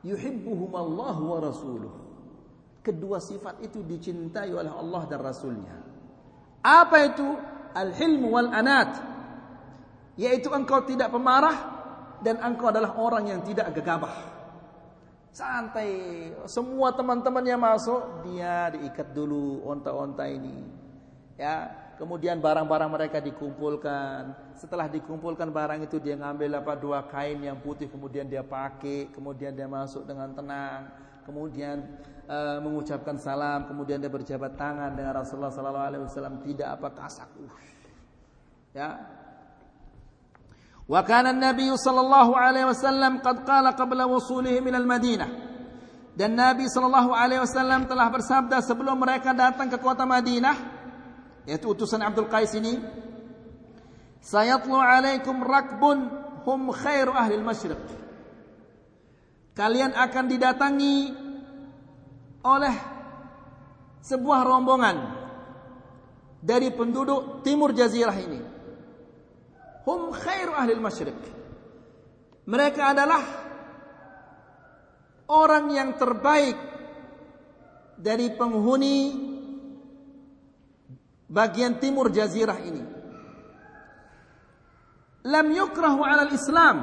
[0.04, 1.94] Yuhibbuhum Allah wa rasuluh.
[2.84, 5.76] Kedua sifat itu dicintai oleh Allah dan Rasulnya.
[6.62, 7.26] Apa itu?
[7.76, 9.16] Al-hilm wal anat
[10.16, 11.76] yaitu engkau tidak pemarah
[12.24, 14.34] dan engkau adalah orang yang tidak gegabah.
[15.36, 20.64] Santai, semua teman-teman yang masuk dia diikat dulu onta-onta ini.
[21.36, 24.52] Ya, Kemudian barang-barang mereka dikumpulkan.
[24.60, 29.56] Setelah dikumpulkan barang itu dia ngambil apa dua kain yang putih kemudian dia pakai, kemudian
[29.56, 30.92] dia masuk dengan tenang,
[31.24, 31.88] kemudian
[32.28, 37.32] e, mengucapkan salam, kemudian dia berjabat tangan dengan Rasulullah sallallahu alaihi wasallam tidak apa kasak.
[38.76, 39.00] Ya.
[40.84, 45.56] Wa kana an-nabi sallallahu alaihi wasallam qad qala qabla wusulihi minal Madinah.
[46.16, 50.75] Dan Nabi sallallahu alaihi wasallam telah bersabda sebelum mereka datang ke kota Madinah,
[51.46, 52.78] yaitu utusan Abdul Qais ini.
[54.26, 56.10] Sayatlu alaikum rakbun
[56.46, 58.06] hum khairu ahli al-masyriq
[59.56, 60.98] kalian akan didatangi
[62.46, 62.76] oleh
[64.04, 64.98] sebuah rombongan
[66.46, 68.40] dari penduduk timur jazirah ini.
[69.88, 71.18] Hum khairu ahli masyriq.
[72.46, 73.24] Mereka adalah
[75.34, 76.54] orang yang terbaik
[77.98, 79.25] dari penghuni
[81.30, 82.84] bagian timur jazirah ini.
[85.26, 86.78] Lam yukrahu ala islam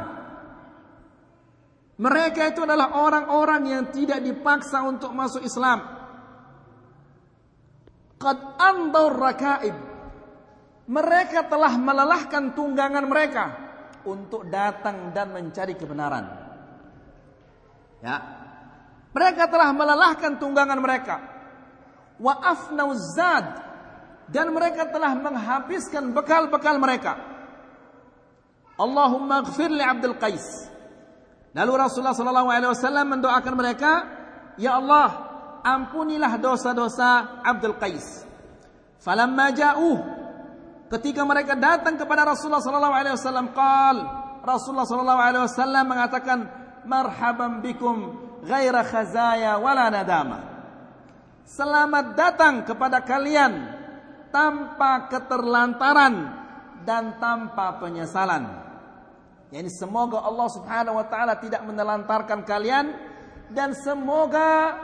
[2.02, 5.86] Mereka itu adalah orang-orang yang tidak dipaksa untuk masuk Islam.
[8.18, 8.58] Qad
[9.12, 9.76] rakaib
[10.90, 13.44] mereka telah melelahkan tunggangan mereka
[14.02, 16.26] untuk datang dan mencari kebenaran.
[18.02, 18.16] Ya.
[19.14, 21.16] Mereka telah melelahkan tunggangan mereka.
[22.18, 23.71] Wa afnauzad
[24.32, 27.20] dan mereka telah menghabiskan bekal-bekal mereka.
[28.80, 30.72] Allahumma ighfir li Abdul Qais.
[31.52, 33.92] Lalu Rasulullah sallallahu alaihi wasallam mendoakan mereka,
[34.56, 35.12] "Ya Allah,
[35.60, 38.24] ampunilah dosa-dosa Abdul Qais."
[39.04, 39.98] Falamma ja'uh
[40.88, 43.96] ketika mereka datang kepada Rasulullah sallallahu alaihi wasallam, qal
[44.40, 46.38] Rasulullah sallallahu alaihi wasallam mengatakan,
[46.88, 48.16] "Marhaban bikum
[48.48, 50.40] ghaira khazaya wala nadama."
[51.44, 53.71] Selamat datang kepada kalian
[54.32, 56.14] tanpa keterlantaran
[56.82, 58.48] dan tanpa penyesalan.
[59.52, 62.96] Yani semoga Allah Subhanahu wa taala tidak menelantarkan kalian
[63.52, 64.80] dan semoga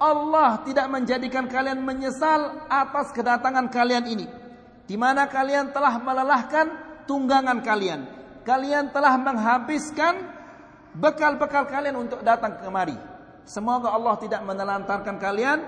[0.00, 4.26] Allah tidak menjadikan kalian menyesal atas kedatangan kalian ini.
[4.88, 6.66] Di mana kalian telah melelahkan
[7.04, 8.08] tunggangan kalian.
[8.48, 10.24] Kalian telah menghabiskan
[10.96, 12.96] bekal-bekal kalian untuk datang kemari.
[13.44, 15.58] Semoga Allah tidak menelantarkan kalian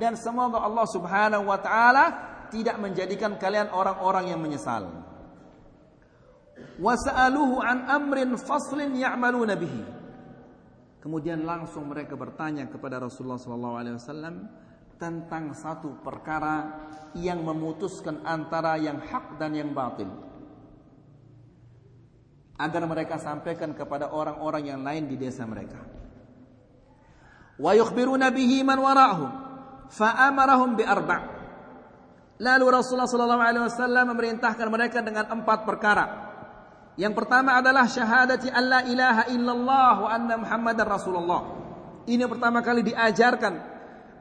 [0.00, 4.90] dan semoga Allah Subhanahu wa taala tidak menjadikan kalian orang-orang yang menyesal.
[6.76, 9.82] Wasa'aluhu an amrin faslin ya'maluna bihi.
[11.00, 14.44] Kemudian langsung mereka bertanya kepada Rasulullah wasallam
[15.00, 16.76] tentang satu perkara
[17.16, 20.12] yang memutuskan antara yang hak dan yang batil.
[22.60, 25.80] Agar mereka sampaikan kepada orang-orang yang lain di desa mereka.
[27.56, 29.30] Wa yukhbiruna bihi man wara'hum
[29.88, 31.39] fa amarahum bi arba'.
[32.40, 36.04] Lalu Rasulullah sallallahu alaihi wasallam memerintahkan mereka dengan empat perkara.
[36.96, 41.40] Yang pertama adalah syahadati alla ilaha illallah wa anna muhammadar rasulullah.
[42.08, 43.54] Ini yang pertama kali diajarkan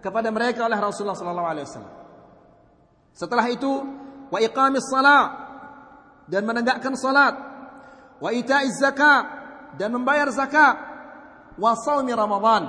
[0.03, 1.95] kepada mereka oleh Rasulullah sallallahu alaihi wasallam.
[3.15, 3.71] Setelah itu
[4.29, 5.27] wa iqamis salat
[6.27, 7.36] dan menegakkan salat,
[8.19, 9.25] wa ita'iz zakat
[9.79, 10.75] dan membayar zakat,
[11.55, 12.67] wa shaumi ramadan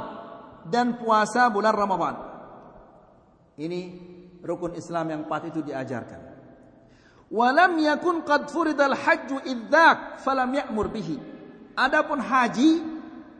[0.66, 2.14] dan puasa bulan Ramadan.
[3.60, 4.09] Ini
[4.40, 6.20] rukun Islam yang empat itu diajarkan.
[7.30, 11.16] Walam yakun qad furidal hajju idzak falam ya'mur bihi.
[11.78, 12.82] Adapun haji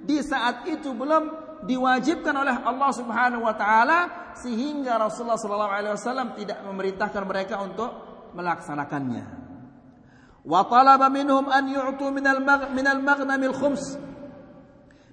[0.06, 3.98] di saat itu belum diwajibkan oleh Allah Subhanahu wa taala
[4.38, 7.90] sehingga Rasulullah sallallahu alaihi wasallam tidak memerintahkan mereka untuk
[8.32, 9.24] melaksanakannya.
[10.46, 13.98] Wa talaba minhum an yu'tu minal minal maghnamil khums.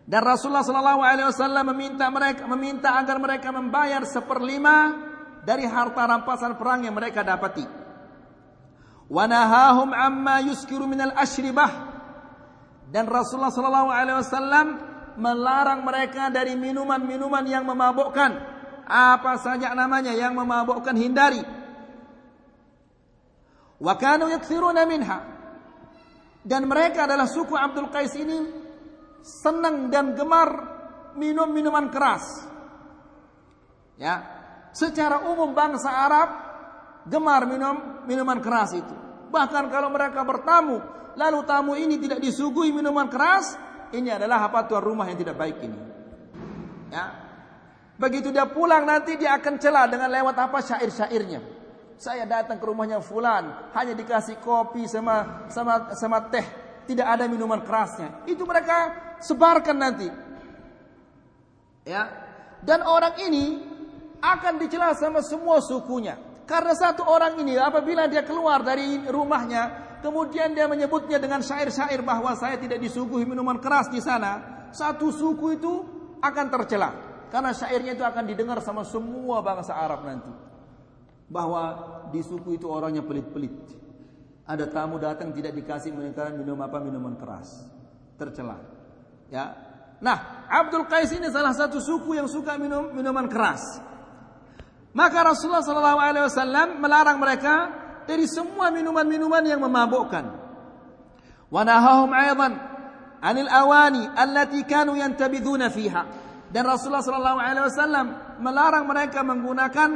[0.08, 5.07] Dan Rasulullah sallallahu alaihi wasallam meminta mereka meminta agar mereka membayar seperlima
[5.48, 7.64] dari harta rampasan perang yang mereka dapati.
[9.08, 11.96] Wanahahum amma yuskiru minal ashribah.
[12.92, 14.68] Dan Rasulullah sallallahu alaihi wasallam
[15.16, 18.60] melarang mereka dari minuman-minuman yang memabukkan.
[18.88, 21.40] Apa saja namanya yang memabukkan hindari.
[23.80, 24.28] Wa kanu
[24.84, 25.20] minha.
[26.44, 28.40] Dan mereka adalah suku Abdul Qais ini
[29.24, 30.50] senang dan gemar
[31.16, 32.24] minum minuman keras.
[34.00, 34.37] Ya,
[34.78, 36.30] Secara umum bangsa Arab
[37.10, 38.94] gemar minum minuman keras itu.
[39.34, 40.78] Bahkan kalau mereka bertamu,
[41.18, 43.58] lalu tamu ini tidak disuguhi minuman keras,
[43.90, 45.80] ini adalah apa tuan rumah yang tidak baik ini.
[46.94, 47.06] Ya.
[47.98, 51.42] Begitu dia pulang nanti dia akan celah dengan lewat apa syair-syairnya.
[51.98, 56.46] Saya datang ke rumahnya fulan, hanya dikasih kopi sama sama sama teh,
[56.86, 58.30] tidak ada minuman kerasnya.
[58.30, 58.94] Itu mereka
[59.26, 60.06] sebarkan nanti.
[61.90, 62.30] Ya.
[62.62, 63.77] Dan orang ini
[64.22, 66.18] akan dicela sama semua sukunya.
[66.48, 72.32] Karena satu orang ini apabila dia keluar dari rumahnya, kemudian dia menyebutnya dengan syair-syair bahwa
[72.40, 75.74] saya tidak disuguhi minuman keras di sana, satu suku itu
[76.24, 76.90] akan tercela.
[77.28, 80.32] Karena syairnya itu akan didengar sama semua bangsa Arab nanti.
[81.28, 81.64] Bahwa
[82.08, 83.52] di suku itu orangnya pelit-pelit.
[84.48, 87.68] Ada tamu datang tidak dikasih minum apa minuman keras.
[88.16, 88.56] Tercela.
[89.28, 89.52] Ya.
[90.00, 93.60] Nah, Abdul Qais ini salah satu suku yang suka minum minuman keras.
[94.98, 97.70] Maka Rasulullah sallallahu alaihi wasallam melarang mereka
[98.10, 100.26] dari semua minuman-minuman yang memabukkan.
[101.54, 102.58] Wa nahahum aidan
[103.22, 106.26] anil awani allati kanu yantabiduna fiha.
[106.50, 108.06] Dan Rasulullah sallallahu alaihi wasallam
[108.42, 109.90] melarang mereka menggunakan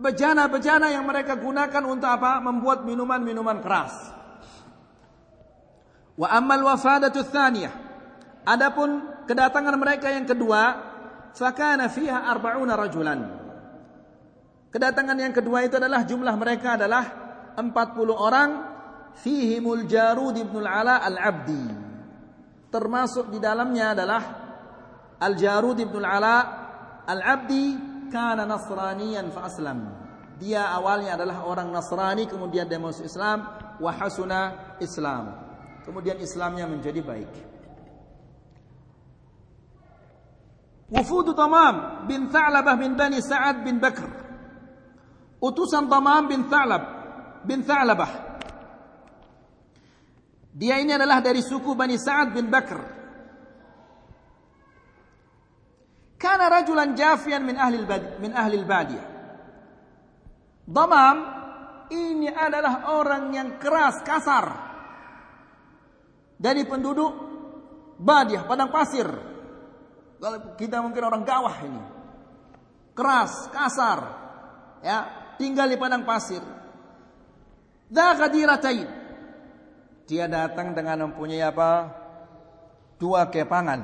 [0.00, 2.40] bejana-bejana yang mereka gunakan untuk apa?
[2.40, 3.92] Membuat minuman-minuman keras.
[6.16, 7.76] Wa ammal wafadatu tsaniyah.
[8.48, 10.80] Adapun kedatangan mereka yang kedua,
[11.36, 13.41] fakana fiha arba'una rajulan.
[14.72, 17.04] Kedatangan yang kedua itu adalah jumlah mereka adalah
[17.60, 17.60] 40
[18.16, 18.50] orang
[19.20, 21.64] fihimul Jarud ibn al-Ala al-Abdi.
[22.72, 24.22] Termasuk di dalamnya adalah
[25.20, 26.36] Al-Jarud ibn al-Ala
[27.04, 27.66] al-Abdi
[28.08, 29.92] kana nasraniyan fa aslam.
[30.40, 33.46] Dia awalnya adalah orang Nasrani kemudian dia masuk Islam
[33.78, 35.38] wa hasuna Islam.
[35.86, 37.30] Kemudian Islamnya menjadi baik.
[40.90, 44.21] Wufud Tamam bin Tha'labah bin Bani Sa'ad bin Bakr
[45.42, 46.82] utusan Tamam bin Tha'lab
[47.42, 48.30] bin Tha'labah.
[50.52, 52.80] Dia ini adalah dari suku Bani Sa'ad bin Bakr.
[56.20, 57.82] Kana rajulan jafian min ahli
[58.22, 59.06] min ahli al-badiyah.
[60.62, 61.16] Damam
[61.90, 64.46] ini adalah orang yang keras, kasar.
[66.38, 67.12] Dari penduduk
[67.98, 69.06] Badiah, padang pasir.
[70.18, 71.82] Kalau kita mungkin orang gawah ini.
[72.94, 74.00] Keras, kasar.
[74.82, 76.38] Ya, tinggal di padang pasir.
[77.90, 78.86] Dzaqadiratain.
[80.06, 81.90] Dia datang dengan mempunyai apa?
[83.02, 83.82] Dua kepangan.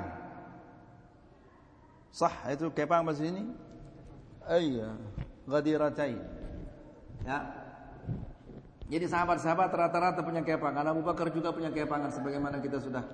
[2.14, 3.42] Sah itu kepang bahasa ini?
[4.46, 4.94] Iya,
[5.50, 6.18] ghadiratain.
[7.26, 7.38] Ya.
[8.88, 10.88] Jadi sahabat-sahabat rata-rata punya kepangan.
[10.88, 13.04] Abu Bakar juga punya kepangan sebagaimana kita sudah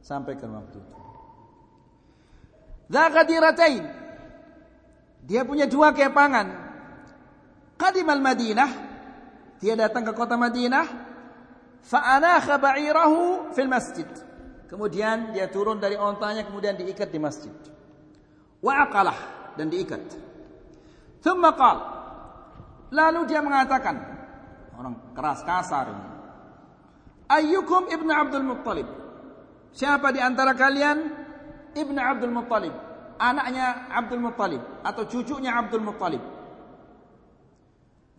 [0.00, 0.94] sampaikan waktu itu.
[2.88, 3.84] Dzaqadiratain.
[5.28, 6.69] Dia punya dua kepangan.
[7.80, 8.70] Qadimal Madinah.
[9.56, 10.84] Dia datang ke kota Madinah.
[11.80, 14.04] Fa'anakha ba'irahu fil masjid.
[14.68, 17.56] Kemudian dia turun dari ontanya kemudian diikat di masjid.
[18.60, 19.16] Wa aqalah
[19.56, 20.12] dan diikat.
[21.24, 21.78] Thumma qal.
[22.92, 23.96] Lalu dia mengatakan
[24.76, 26.06] orang keras kasar ini.
[27.30, 28.88] Ayyukum ibnu Abdul Muttalib?
[29.70, 30.98] Siapa di antara kalian
[31.72, 32.74] ibnu Abdul Muttalib?
[33.20, 36.39] Anaknya Abdul Muttalib atau cucunya Abdul Muttalib?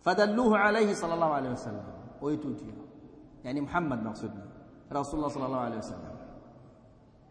[0.02, 1.86] Fadalluhu alaihi sallallahu alaihi wasallam.
[2.22, 2.74] Oh itu dia.
[3.46, 4.46] Yani Muhammad maksudnya.
[4.90, 6.16] Rasulullah sallallahu alaihi wasallam.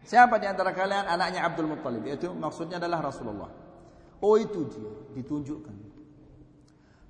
[0.01, 2.07] Siapa di antara kalian anaknya Abdul Muttalib?
[2.09, 3.51] Itu maksudnya adalah Rasulullah.
[4.21, 5.75] Oh itu dia, ditunjukkan.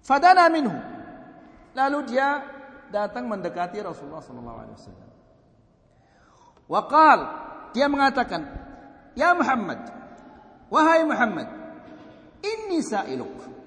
[0.03, 0.76] Fadana minhu.
[1.72, 2.43] Lalu dia
[2.91, 5.09] datang mendekati Rasulullah sallallahu alaihi wasallam.
[6.68, 7.20] Waqal,
[7.72, 8.41] dia mengatakan,
[9.16, 9.80] "Ya Muhammad,
[10.68, 11.47] wahai Muhammad,
[12.43, 13.61] inni sa'iluk."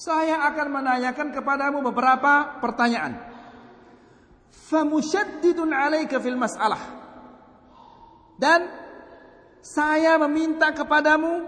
[0.00, 3.20] Saya akan menanyakan kepadamu beberapa pertanyaan.
[4.48, 6.80] Famusyaddidun 'alaika fil mas'alah.
[8.40, 8.64] Dan
[9.60, 11.44] saya meminta kepadamu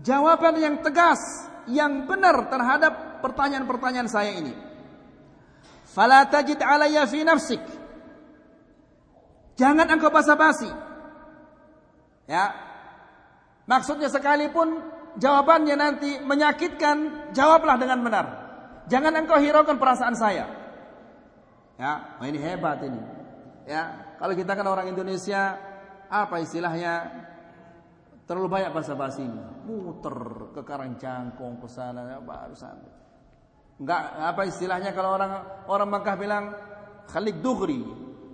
[0.00, 1.20] jawaban yang tegas,
[1.68, 4.56] yang benar terhadap pertanyaan-pertanyaan saya ini.
[5.84, 7.60] Fala tajid alayya fi nafsik.
[9.60, 10.72] Jangan engkau basa-basi.
[12.24, 12.56] Ya.
[13.68, 14.80] Maksudnya sekalipun
[15.18, 18.26] jawabannya nanti menyakitkan, jawablah dengan benar.
[18.90, 20.46] Jangan engkau hiraukan perasaan saya.
[21.80, 23.00] Ya, oh ini hebat ini.
[23.64, 25.56] Ya, kalau kita kan orang Indonesia,
[26.10, 27.08] apa istilahnya?
[28.28, 29.42] Terlalu banyak basa-basi ini.
[29.66, 32.92] Muter ke Karangjangkong ke sana ya, baru sampai.
[33.80, 35.32] Enggak apa istilahnya kalau orang
[35.66, 36.44] orang Makkah bilang
[37.08, 37.80] khalik dugri.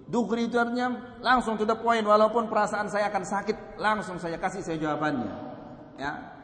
[0.06, 4.66] Dugri itu artinya langsung to the point walaupun perasaan saya akan sakit, langsung saya kasih
[4.66, 5.32] saya jawabannya.
[5.96, 6.35] Ya,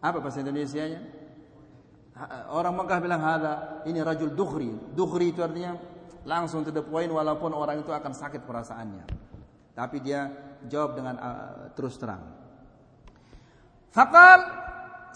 [0.00, 1.00] apa bahasa Indonesia-nya?
[2.52, 4.68] Orang Mekah bilang hada ini rajul dukhri.
[4.92, 5.76] Dukhri itu artinya
[6.24, 9.04] langsung to the point walaupun orang itu akan sakit perasaannya.
[9.72, 10.28] Tapi dia
[10.68, 12.20] jawab dengan uh, terus terang.
[13.92, 14.40] Faqal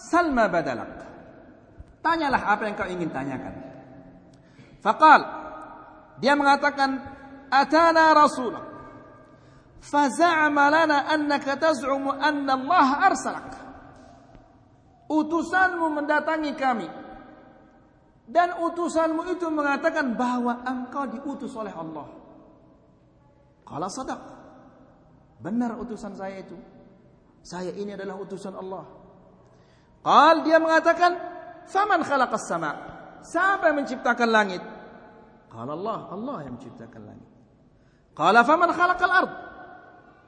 [0.00, 0.92] salma badalak.
[2.00, 3.54] Tanyalah apa yang kau ingin tanyakan.
[4.80, 5.20] Faqal
[6.20, 7.00] dia mengatakan
[7.48, 8.64] atana rasulullah
[9.80, 13.63] faza'ama lana annaka taz'umu anna Allah arsalak
[15.14, 16.88] utusanmu mendatangi kami
[18.24, 22.08] dan utusanmu itu mengatakan bahwa engkau diutus oleh Allah.
[23.64, 24.20] Kalau sadaq.
[25.44, 26.56] Benar utusan saya itu.
[27.44, 28.84] Saya ini adalah utusan Allah.
[30.00, 31.12] Qal dia mengatakan,
[31.68, 32.72] "Faman khalaqas sama?"
[33.24, 34.60] Siapa yang menciptakan langit?
[35.48, 37.28] Qala Allah, Allah yang menciptakan langit.
[38.12, 39.32] Qala faman khalaqal ard?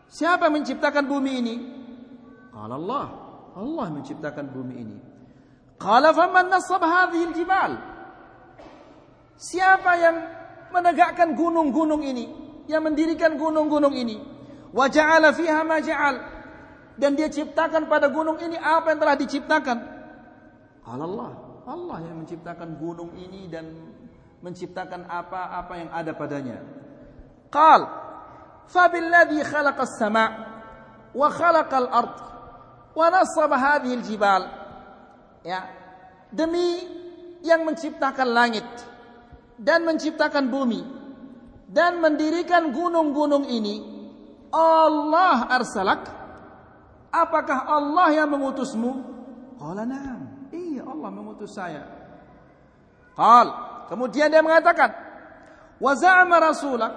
[0.08, 1.54] Siapa yang menciptakan bumi ini?
[2.56, 3.25] Qala Allah,
[3.56, 4.96] Allah menciptakan bumi ini.
[5.80, 7.76] Qala faman nasab hadhihi jibal
[9.36, 10.16] Siapa yang
[10.72, 12.24] menegakkan gunung-gunung ini,
[12.68, 14.16] yang mendirikan gunung-gunung ini?
[14.72, 16.16] Wa ja'ala fiha ma ja'al.
[16.96, 19.78] Dan dia ciptakan pada gunung ini apa yang telah diciptakan?
[20.80, 21.30] Qala Allah,
[21.68, 23.68] Allah yang menciptakan gunung ini dan
[24.40, 26.56] menciptakan apa-apa yang ada padanya.
[27.52, 27.84] Qal,
[28.72, 30.28] fabilladhi khalaqas sama'
[31.12, 32.35] wa khalaqal ard
[32.96, 33.12] wa
[34.00, 34.42] jibal.
[35.44, 35.68] Ya,
[36.32, 36.80] demi
[37.44, 38.66] yang menciptakan langit
[39.60, 40.80] dan menciptakan bumi
[41.68, 43.84] dan mendirikan gunung-gunung ini
[44.50, 46.08] Allah arsalak.
[47.12, 48.92] Apakah Allah yang mengutusmu?
[49.56, 50.50] Qala na'am.
[50.52, 51.84] Iya Allah mengutus saya.
[53.16, 53.48] Qal.
[53.88, 54.92] Kemudian dia mengatakan
[55.78, 56.92] wa za'ama rasulak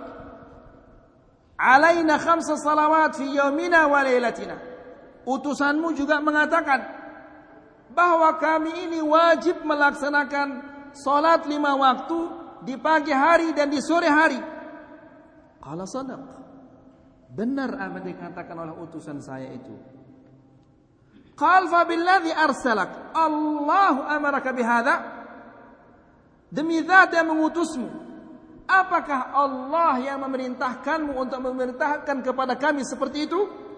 [1.59, 4.68] alaina khamsa salawat fi yaumina wa lailatina
[5.27, 6.85] utusanmu juga mengatakan
[7.91, 10.47] bahwa kami ini wajib melaksanakan
[10.93, 12.19] salat lima waktu
[12.63, 14.39] di pagi hari dan di sore hari.
[15.59, 16.23] Qala sadaq.
[17.29, 19.75] Benar apa yang dikatakan oleh utusan saya itu.
[21.37, 23.13] Qal fa billadhi arsalak.
[23.15, 24.95] Allah amaraka bihadza?
[26.49, 28.09] Demi zat yang mengutusmu.
[28.69, 33.68] Apakah Allah yang memerintahkanmu untuk memerintahkan kepada kami seperti itu?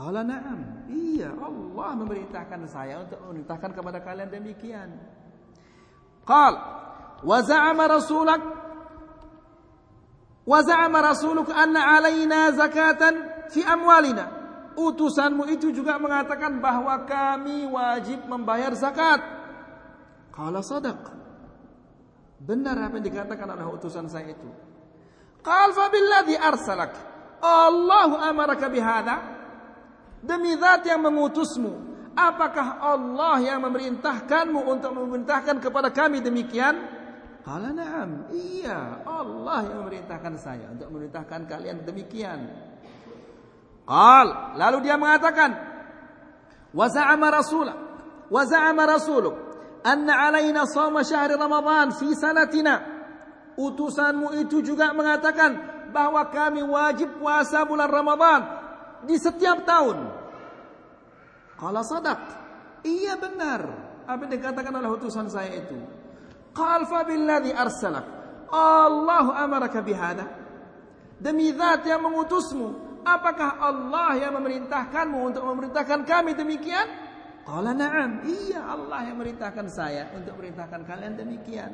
[0.00, 0.88] Qala na'am.
[0.88, 4.96] Iya, Allah memerintahkan saya untuk memerintahkan kepada kalian demikian.
[6.24, 6.56] Qal
[7.20, 8.40] wa za'ama rasulak
[10.48, 14.40] wa za'ama rasuluk anna alaina zakatan fi amwalina.
[14.80, 19.20] Utusanmu itu juga mengatakan bahwa kami wajib membayar zakat.
[20.32, 21.12] Qala sadaq.
[22.40, 24.48] Benar apa yang dikatakan oleh utusan saya itu.
[25.44, 26.96] Qal fa billadhi arsalak.
[27.44, 29.39] Allahu amaraka bihadza?
[30.20, 31.88] Demi zat yang mengutusmu.
[32.12, 36.76] Apakah Allah yang memerintahkanmu untuk memerintahkan kepada kami demikian?
[37.40, 38.28] Qala na'am.
[38.28, 42.52] Iya, Allah yang memerintahkan saya untuk memerintahkan kalian demikian.
[43.88, 45.50] Qal, lalu dia mengatakan,
[46.76, 47.76] "Wa za'ama rasulah,
[48.28, 49.34] wa za'ama rasuluk
[49.80, 53.00] anna 'alaina shawma syahri Ramadan fi sanatina."
[53.56, 55.56] Utusanmu itu juga mengatakan
[55.90, 58.59] bahwa kami wajib puasa bulan Ramadan
[59.04, 59.98] di setiap tahun.
[61.60, 62.20] Kalau sadak,
[62.84, 63.60] iya benar
[64.08, 65.76] apa yang dikatakan oleh utusan saya itu.
[66.50, 68.06] Qal fa billadhi arsalak.
[68.50, 70.26] Allah amaraka bihada.
[71.20, 76.88] Demi zat yang mengutusmu, apakah Allah yang memerintahkanmu untuk memerintahkan kami demikian?
[77.44, 78.24] Qala na'am.
[78.24, 81.70] Iya Allah yang memerintahkan saya untuk memerintahkan kalian demikian.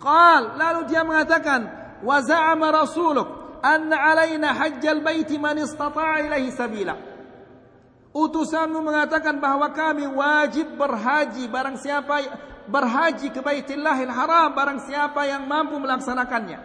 [0.00, 1.60] Qal lalu dia mengatakan
[2.02, 6.96] wa za'ama rasuluk anna alaina hajjal baiti man istata'a ilaihi sabila.
[8.10, 12.26] Utusanmu mengatakan bahwa kami wajib berhaji barang siapa
[12.66, 16.58] berhaji ke Baitillahil Haram barang siapa yang mampu melaksanakannya.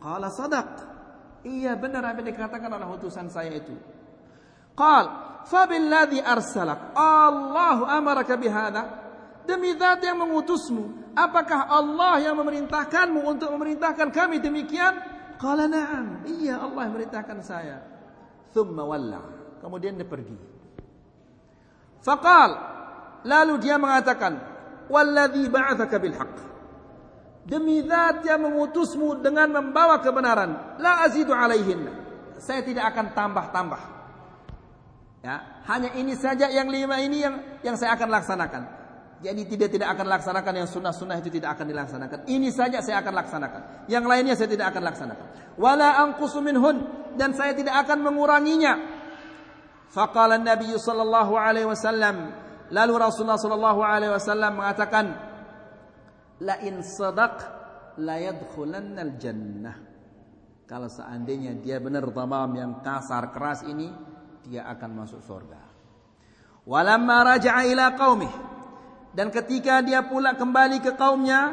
[0.00, 0.68] Qala sadaq.
[1.44, 3.76] Iya benar apa dikatakan oleh utusan saya itu.
[4.72, 5.04] Qal
[5.44, 6.96] fa billadhi arsalak.
[6.96, 8.96] Allahu amaraka bihadza.
[9.44, 14.94] Demi zat yang mengutusmu, apakah Allah yang memerintahkanmu untuk memerintahkan kami demikian?
[15.40, 16.28] Qala na'am.
[16.28, 17.80] Iya Allah merintahkan saya.
[18.52, 19.24] Thumma walla.
[19.64, 20.36] Kemudian dia pergi.
[22.04, 22.50] Faqal.
[23.24, 24.36] Lalu dia mengatakan.
[24.92, 26.34] Walladhi ba'athaka bilhaq.
[27.48, 30.76] Demi zat yang mengutusmu dengan membawa kebenaran.
[30.76, 31.88] La azidu alaihin.
[32.36, 33.82] Saya tidak akan tambah-tambah.
[35.20, 38.79] Ya, hanya ini saja yang lima ini yang yang saya akan laksanakan.
[39.20, 42.18] Jadi tidak tidak akan laksanakan yang sunnah-sunnah itu tidak akan dilaksanakan.
[42.24, 43.62] Ini saja saya akan laksanakan.
[43.92, 45.26] Yang lainnya saya tidak akan laksanakan.
[45.60, 46.88] Wala anqusu minhun
[47.20, 48.80] dan saya tidak akan menguranginya.
[49.92, 52.32] Faqala Nabi sallallahu alaihi wasallam
[52.72, 55.04] lalu Rasulullah sallallahu alaihi wasallam mengatakan
[56.40, 57.36] la in sadaq
[58.00, 59.76] la yadkhulanna jannah.
[60.64, 63.92] Kalau seandainya dia benar tamam yang kasar keras ini
[64.48, 65.60] dia akan masuk surga.
[66.64, 68.49] Walamma raja'a ila qaumihi
[69.10, 71.50] dan ketika dia pula kembali ke kaumnya,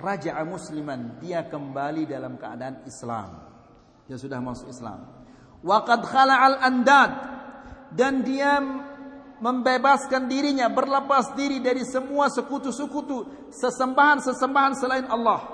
[0.00, 3.44] raja musliman, dia kembali dalam keadaan Islam.
[4.08, 5.04] Dia sudah masuk Islam.
[5.60, 7.10] Waqad khala'al andad
[7.92, 8.62] dan dia
[9.38, 15.44] membebaskan dirinya, berlepas diri dari semua sekutu-sekutu, sesembahan-sesembahan selain Allah.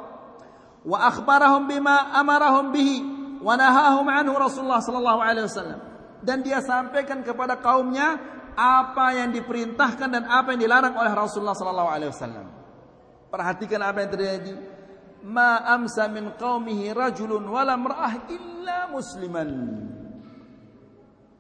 [0.87, 2.97] Wa akhbarahum bima amarahum bihi
[3.43, 5.81] wa nahahum anhu Rasulullah sallallahu alaihi wasallam.
[6.25, 8.17] Dan dia sampaikan kepada kaumnya
[8.55, 12.47] apa yang diperintahkan dan apa yang dilarang oleh Rasulullah sallallahu alaihi wasallam.
[13.29, 14.55] Perhatikan apa yang terjadi.
[15.25, 19.51] Ma amsa min qaumihi rajulun wala mar'ah illa musliman.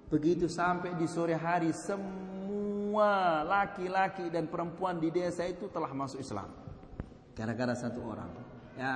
[0.09, 6.49] Begitu sampai di sore hari semua laki-laki dan perempuan di desa itu telah masuk Islam.
[7.35, 8.31] Gara-gara satu orang,
[8.79, 8.93] ya,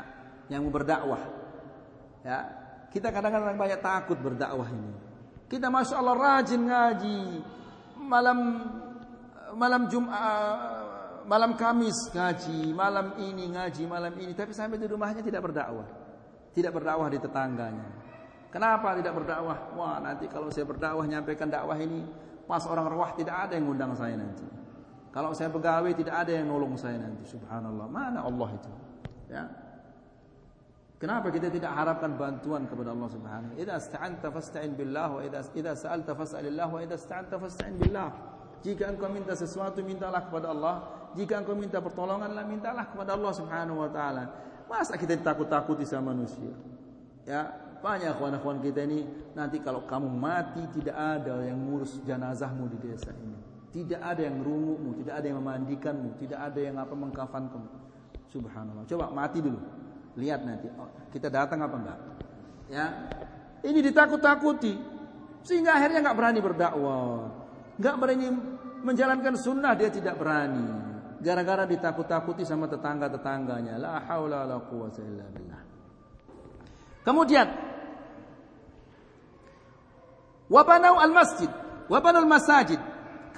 [0.46, 1.20] yang berdakwah.
[2.22, 2.38] Ya,
[2.94, 4.94] kita kadang-kadang banyak takut berdakwah ini.
[5.50, 7.20] Kita masya Allah rajin ngaji,
[8.08, 8.38] malam
[9.52, 10.16] malam Jumat
[11.28, 15.84] malam Kamis ngaji, malam ini ngaji, malam ini tapi sampai di rumahnya tidak berdakwah.
[16.56, 17.86] Tidak berdakwah di tetangganya.
[18.48, 19.76] Kenapa tidak berdakwah?
[19.76, 22.00] Wah, nanti kalau saya berdakwah nyampaikan dakwah ini
[22.48, 24.48] pas orang rawah tidak ada yang ngundang saya nanti.
[25.12, 27.28] Kalau saya pegawai tidak ada yang nolong saya nanti.
[27.28, 27.86] Subhanallah.
[27.92, 28.72] Mana Allah itu?
[29.28, 29.44] Ya.
[30.98, 35.46] Kenapa kita tidak harapkan bantuan kepada Allah Subhanahu wa Idza ista'anta fasta'in billah wa idza
[35.54, 38.10] idza sa'alta fas'alillah wa idza ista'anta fasta'in billah.
[38.66, 40.76] Jika engkau minta sesuatu mintalah kepada Allah,
[41.14, 44.24] jika engkau minta pertolonganlah mintalah kepada Allah Subhanahu wa taala.
[44.66, 46.50] Masa kita takut-takuti sama manusia?
[47.22, 47.46] Ya,
[47.78, 49.06] banyak kawan-kawan kita ini
[49.38, 53.38] nanti kalau kamu mati tidak ada yang ngurus jenazahmu di desa ini.
[53.70, 57.70] Tidak ada yang rumuhmu, tidak ada yang memandikanmu, tidak ada yang apa mengkafankanmu.
[58.28, 58.84] Subhanallah.
[58.90, 59.60] Coba mati dulu.
[60.18, 60.66] Lihat nanti.
[60.74, 61.98] Oh, kita datang apa enggak?
[62.68, 62.86] Ya.
[63.62, 64.74] Ini ditakut-takuti.
[65.46, 67.30] Sehingga akhirnya enggak berani berdakwah.
[67.78, 68.26] Enggak berani
[68.82, 70.66] menjalankan sunnah dia tidak berani.
[71.22, 73.78] Gara-gara ditakut-takuti sama tetangga-tetangganya.
[73.78, 75.62] La haula la quwwata illa billah.
[77.06, 77.48] Kemudian
[80.50, 81.50] wabanau al-masjid,
[81.86, 82.78] wabanau al-masajid.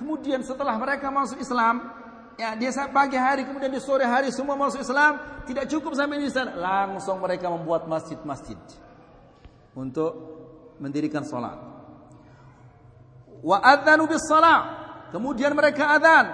[0.01, 1.99] Kemudian setelah mereka masuk Islam,
[2.41, 6.32] ya dia pagi hari kemudian di sore hari semua masuk Islam, tidak cukup sampai di
[6.32, 8.57] sana, langsung mereka membuat masjid-masjid
[9.76, 10.12] untuk
[10.80, 11.61] mendirikan salat.
[13.45, 14.80] Wa adzanu bis salat.
[15.12, 16.26] Kemudian mereka adzan.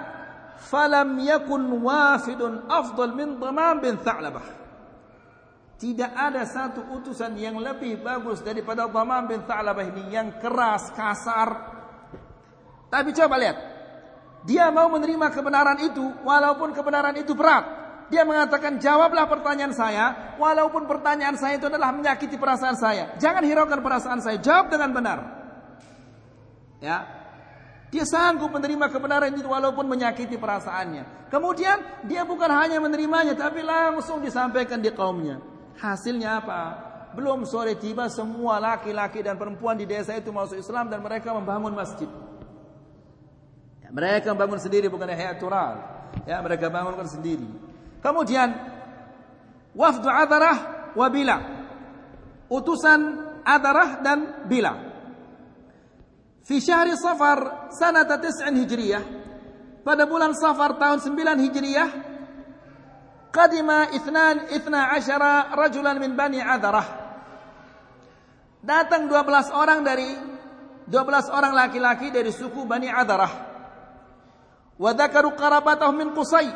[0.57, 4.55] Falam yakun wafidun afdal min Dhamam bin Tha'labah.
[5.77, 11.77] Tidak ada satu utusan yang lebih bagus daripada Dhamam bin Tha'labah ini yang keras, kasar,
[12.87, 13.76] tapi coba lihat.
[14.47, 17.67] Dia mau menerima kebenaran itu walaupun kebenaran itu berat.
[18.07, 23.19] Dia mengatakan jawablah pertanyaan saya walaupun pertanyaan saya itu adalah menyakiti perasaan saya.
[23.19, 25.19] Jangan hiraukan perasaan saya, jawab dengan benar.
[26.79, 27.03] Ya.
[27.91, 31.27] Dia sanggup menerima kebenaran itu walaupun menyakiti perasaannya.
[31.27, 35.43] Kemudian dia bukan hanya menerimanya tapi langsung disampaikan di kaumnya.
[35.75, 36.59] Hasilnya apa?
[37.15, 41.75] Belum sore tiba semua laki-laki dan perempuan di desa itu masuk Islam dan mereka membangun
[41.75, 42.07] masjid.
[43.87, 45.79] Ya, mereka bangun sendiri bukan hayat tural.
[46.27, 47.47] Ya, mereka bangunkan sendiri.
[48.03, 48.51] Kemudian
[49.71, 51.37] wafdu Adarah wa Bila.
[52.51, 52.99] Utusan
[53.47, 54.75] Adarah dan Bila.
[56.43, 59.03] Fi syahri Safar sanata 9 Hijriyah.
[59.87, 61.89] Pada bulan Safar tahun 9 Hijriyah
[63.31, 67.07] qadima ithnan ithna asyara rajulan min Bani Adarah.
[68.59, 70.11] Datang 12 orang dari
[70.91, 73.56] 12 orang laki-laki dari suku Bani Adarah.
[74.77, 76.47] Wa dzakaru qarabatahum min Qusay.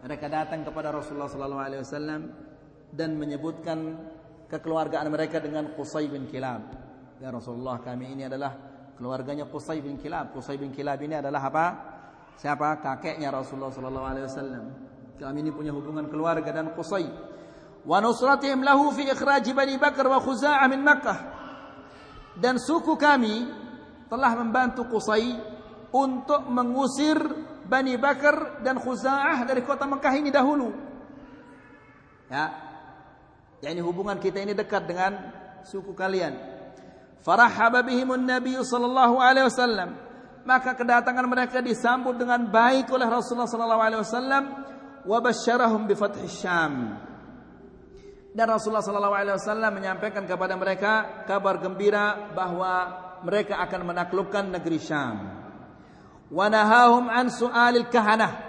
[0.00, 2.20] Mereka datang kepada Rasulullah sallallahu alaihi wasallam
[2.92, 3.96] dan menyebutkan
[4.48, 6.62] kekeluargaan mereka dengan Qusay bin Kilab.
[7.20, 8.56] Ya Rasulullah, kami ini adalah
[8.96, 10.32] keluarganya Qusay bin Kilab.
[10.32, 11.66] Qusay bin Kilab ini adalah apa?
[12.40, 12.80] Siapa?
[12.80, 14.64] Kakeknya Rasulullah sallallahu alaihi wasallam.
[15.20, 17.04] Kami ini punya hubungan keluarga dan Qusay.
[17.84, 21.18] Wa nusratihim lahu fi ikhraj Bani Bakar wa Khuza'ah min Makkah.
[22.40, 23.48] Dan suku kami
[24.08, 25.36] telah membantu Qusay
[25.90, 27.18] untuk mengusir
[27.70, 30.74] Bani Bakar dan Khuza'ah dari kota Mekah ini dahulu.
[32.26, 32.50] Ya.
[33.62, 35.30] Ya ini hubungan kita ini dekat dengan
[35.62, 36.34] suku kalian.
[37.22, 39.94] Farahaba bihimun Nabi sallallahu alaihi wasallam.
[40.42, 44.44] Maka kedatangan mereka disambut dengan baik oleh Rasulullah sallallahu alaihi wasallam
[45.04, 45.94] wa basyarahum bi
[46.26, 46.96] Syam.
[48.34, 52.74] Dan Rasulullah sallallahu alaihi wasallam menyampaikan kepada mereka kabar gembira bahwa
[53.20, 55.39] mereka akan menaklukkan negeri Syam
[56.30, 58.48] wa nahahum an su'alil kahanah.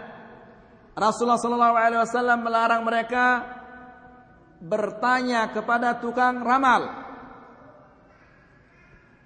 [0.94, 3.42] Rasulullah sallallahu alaihi wasallam melarang mereka
[4.62, 6.86] bertanya kepada tukang ramal.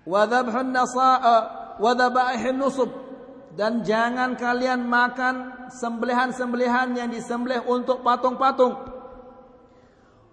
[0.07, 1.37] Wa dhabhun nasa'a
[1.75, 2.87] wa dhabaihin nusub
[3.55, 8.75] dan jangan kalian makan sembelihan-sembelihan yang disembelih untuk patung-patung.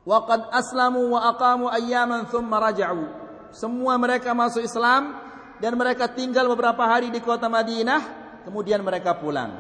[0.03, 3.07] Wa qad aslamu wa aqamu ayyaman thumma raja'u.
[3.55, 5.15] Semua mereka masuk Islam
[5.63, 8.03] dan mereka tinggal beberapa hari di kota Madinah
[8.43, 9.55] kemudian mereka pulang.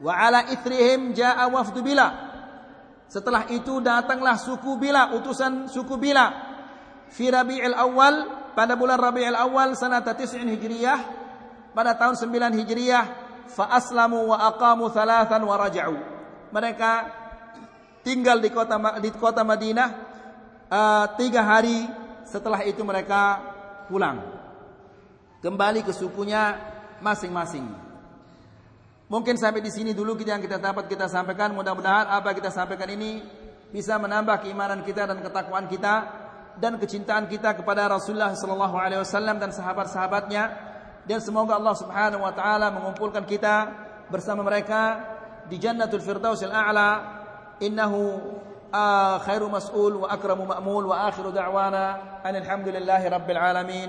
[0.00, 2.08] Wa ala ithrihim jaa wafdu bila.
[3.04, 6.32] Setelah itu datanglah suku bila utusan suku bila.
[7.12, 10.98] Fi rabi'il awal pada bulan rabi'il awal sanata 9 hijriyah
[11.76, 13.04] pada tahun 9 hijriyah
[13.48, 15.96] fa aslamu wa aqamu thalathan wa raja'u.
[16.48, 16.92] Mereka
[18.08, 19.88] tinggal di kota di kota Madinah
[20.72, 21.84] uh, tiga hari
[22.24, 23.40] setelah itu mereka
[23.88, 24.37] pulang
[25.42, 26.58] kembali ke sukunya
[27.02, 27.66] masing-masing.
[29.08, 31.56] Mungkin sampai di sini dulu kita yang kita dapat kita sampaikan.
[31.56, 33.24] Mudah-mudahan apa kita sampaikan ini
[33.72, 35.94] bisa menambah keimanan kita dan ketakwaan kita
[36.58, 40.44] dan kecintaan kita kepada Rasulullah sallallahu alaihi wasallam dan sahabat-sahabatnya
[41.08, 43.70] dan semoga Allah Subhanahu wa taala mengumpulkan kita
[44.12, 45.00] bersama mereka
[45.48, 46.90] di Jannatul Firdausil A'la
[47.62, 48.20] innahu
[49.24, 53.88] khairu mas'ul wa akramu ma'mul wa akhiru da'wana alhamdulillahi rabbil alamin